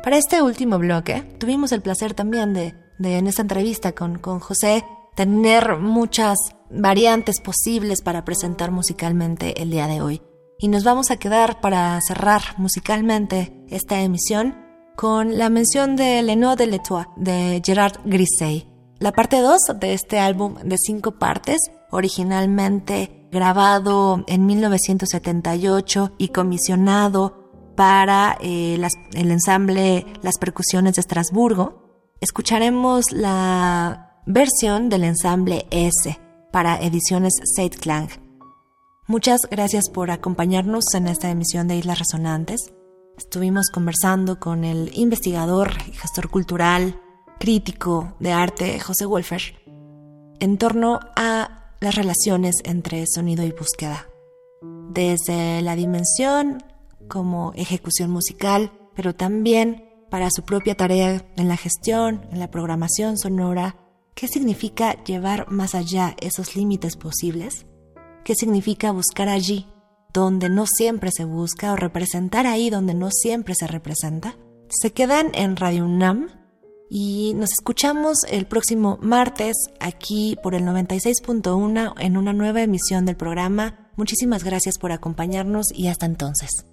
Para 0.01 0.17
este 0.17 0.41
último 0.41 0.79
bloque, 0.79 1.23
tuvimos 1.37 1.73
el 1.73 1.81
placer 1.81 2.13
también 2.13 2.53
de, 2.53 2.73
de 2.99 3.17
en 3.17 3.27
esta 3.27 3.41
entrevista 3.41 3.91
con, 3.91 4.17
con 4.17 4.39
José, 4.39 4.83
tener 5.15 5.77
muchas 5.77 6.37
variantes 6.71 7.41
posibles 7.41 8.01
para 8.01 8.23
presentar 8.23 8.71
musicalmente 8.71 9.61
el 9.61 9.71
día 9.71 9.87
de 9.87 10.01
hoy. 10.01 10.21
Y 10.61 10.67
nos 10.67 10.83
vamos 10.83 11.09
a 11.09 11.17
quedar 11.17 11.59
para 11.59 11.99
cerrar 12.07 12.41
musicalmente 12.57 13.51
esta 13.67 13.99
emisión 14.01 14.55
con 14.95 15.39
la 15.39 15.49
mención 15.49 15.95
de 15.95 16.21
Lenoir 16.21 16.55
de 16.55 16.67
l'Etoile 16.67 17.09
de 17.15 17.63
Gerard 17.65 17.97
Grisey. 18.05 18.67
La 18.99 19.11
parte 19.11 19.39
2 19.39 19.59
de 19.79 19.95
este 19.95 20.19
álbum 20.19 20.57
de 20.63 20.77
cinco 20.77 21.17
partes, 21.17 21.71
originalmente 21.89 23.27
grabado 23.31 24.23
en 24.27 24.45
1978 24.45 26.11
y 26.19 26.27
comisionado 26.27 27.73
para 27.75 28.37
eh, 28.39 28.79
el 29.13 29.31
ensamble 29.31 30.05
Las 30.21 30.37
Percusiones 30.37 30.93
de 30.93 31.01
Estrasburgo, 31.01 32.11
escucharemos 32.19 33.11
la 33.11 34.21
versión 34.27 34.89
del 34.89 35.05
ensamble 35.05 35.65
S 35.71 36.19
para 36.51 36.79
ediciones 36.79 37.33
Seid 37.55 37.73
Klang. 37.79 38.20
Muchas 39.11 39.41
gracias 39.41 39.89
por 39.89 40.09
acompañarnos 40.09 40.85
en 40.93 41.05
esta 41.05 41.29
emisión 41.29 41.67
de 41.67 41.75
Islas 41.75 41.99
Resonantes. 41.99 42.71
Estuvimos 43.17 43.67
conversando 43.69 44.39
con 44.39 44.63
el 44.63 44.89
investigador 44.97 45.73
y 45.89 45.91
gestor 45.91 46.29
cultural, 46.29 46.97
crítico 47.37 48.15
de 48.21 48.31
arte 48.31 48.79
José 48.79 49.05
Wolfer, 49.05 49.41
en 50.39 50.57
torno 50.57 51.01
a 51.17 51.73
las 51.81 51.95
relaciones 51.95 52.55
entre 52.63 53.03
sonido 53.05 53.43
y 53.43 53.51
búsqueda. 53.51 54.07
Desde 54.91 55.61
la 55.61 55.75
dimensión 55.75 56.63
como 57.09 57.51
ejecución 57.55 58.11
musical, 58.11 58.71
pero 58.95 59.13
también 59.13 59.89
para 60.09 60.29
su 60.31 60.43
propia 60.43 60.75
tarea 60.75 61.25
en 61.35 61.49
la 61.49 61.57
gestión, 61.57 62.29
en 62.31 62.39
la 62.39 62.49
programación 62.49 63.17
sonora. 63.17 63.75
¿Qué 64.15 64.29
significa 64.29 65.03
llevar 65.03 65.51
más 65.51 65.75
allá 65.75 66.15
esos 66.21 66.55
límites 66.55 66.95
posibles? 66.95 67.65
¿Qué 68.23 68.35
significa 68.35 68.91
buscar 68.91 69.29
allí 69.29 69.67
donde 70.13 70.49
no 70.49 70.65
siempre 70.67 71.09
se 71.11 71.25
busca 71.25 71.73
o 71.73 71.75
representar 71.75 72.45
ahí 72.45 72.69
donde 72.69 72.93
no 72.93 73.09
siempre 73.11 73.55
se 73.55 73.67
representa? 73.67 74.35
Se 74.69 74.91
quedan 74.91 75.31
en 75.33 75.55
Radio 75.55 75.85
UNAM 75.85 76.29
y 76.89 77.33
nos 77.35 77.51
escuchamos 77.51 78.17
el 78.29 78.45
próximo 78.45 78.99
martes 79.01 79.55
aquí 79.79 80.37
por 80.43 80.53
el 80.53 80.63
96.1 80.63 81.93
en 81.99 82.17
una 82.17 82.33
nueva 82.33 82.61
emisión 82.61 83.05
del 83.05 83.15
programa. 83.15 83.91
Muchísimas 83.95 84.43
gracias 84.43 84.77
por 84.77 84.91
acompañarnos 84.91 85.67
y 85.73 85.87
hasta 85.87 86.05
entonces. 86.05 86.65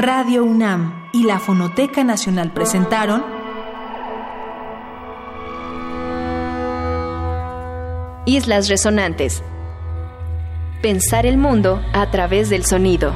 Radio 0.00 0.44
UNAM 0.44 1.10
y 1.12 1.24
la 1.24 1.38
Fonoteca 1.38 2.04
Nacional 2.04 2.54
presentaron 2.54 3.22
Islas 8.24 8.70
Resonantes. 8.70 9.42
Pensar 10.80 11.26
el 11.26 11.36
mundo 11.36 11.82
a 11.92 12.10
través 12.10 12.48
del 12.48 12.64
sonido. 12.64 13.12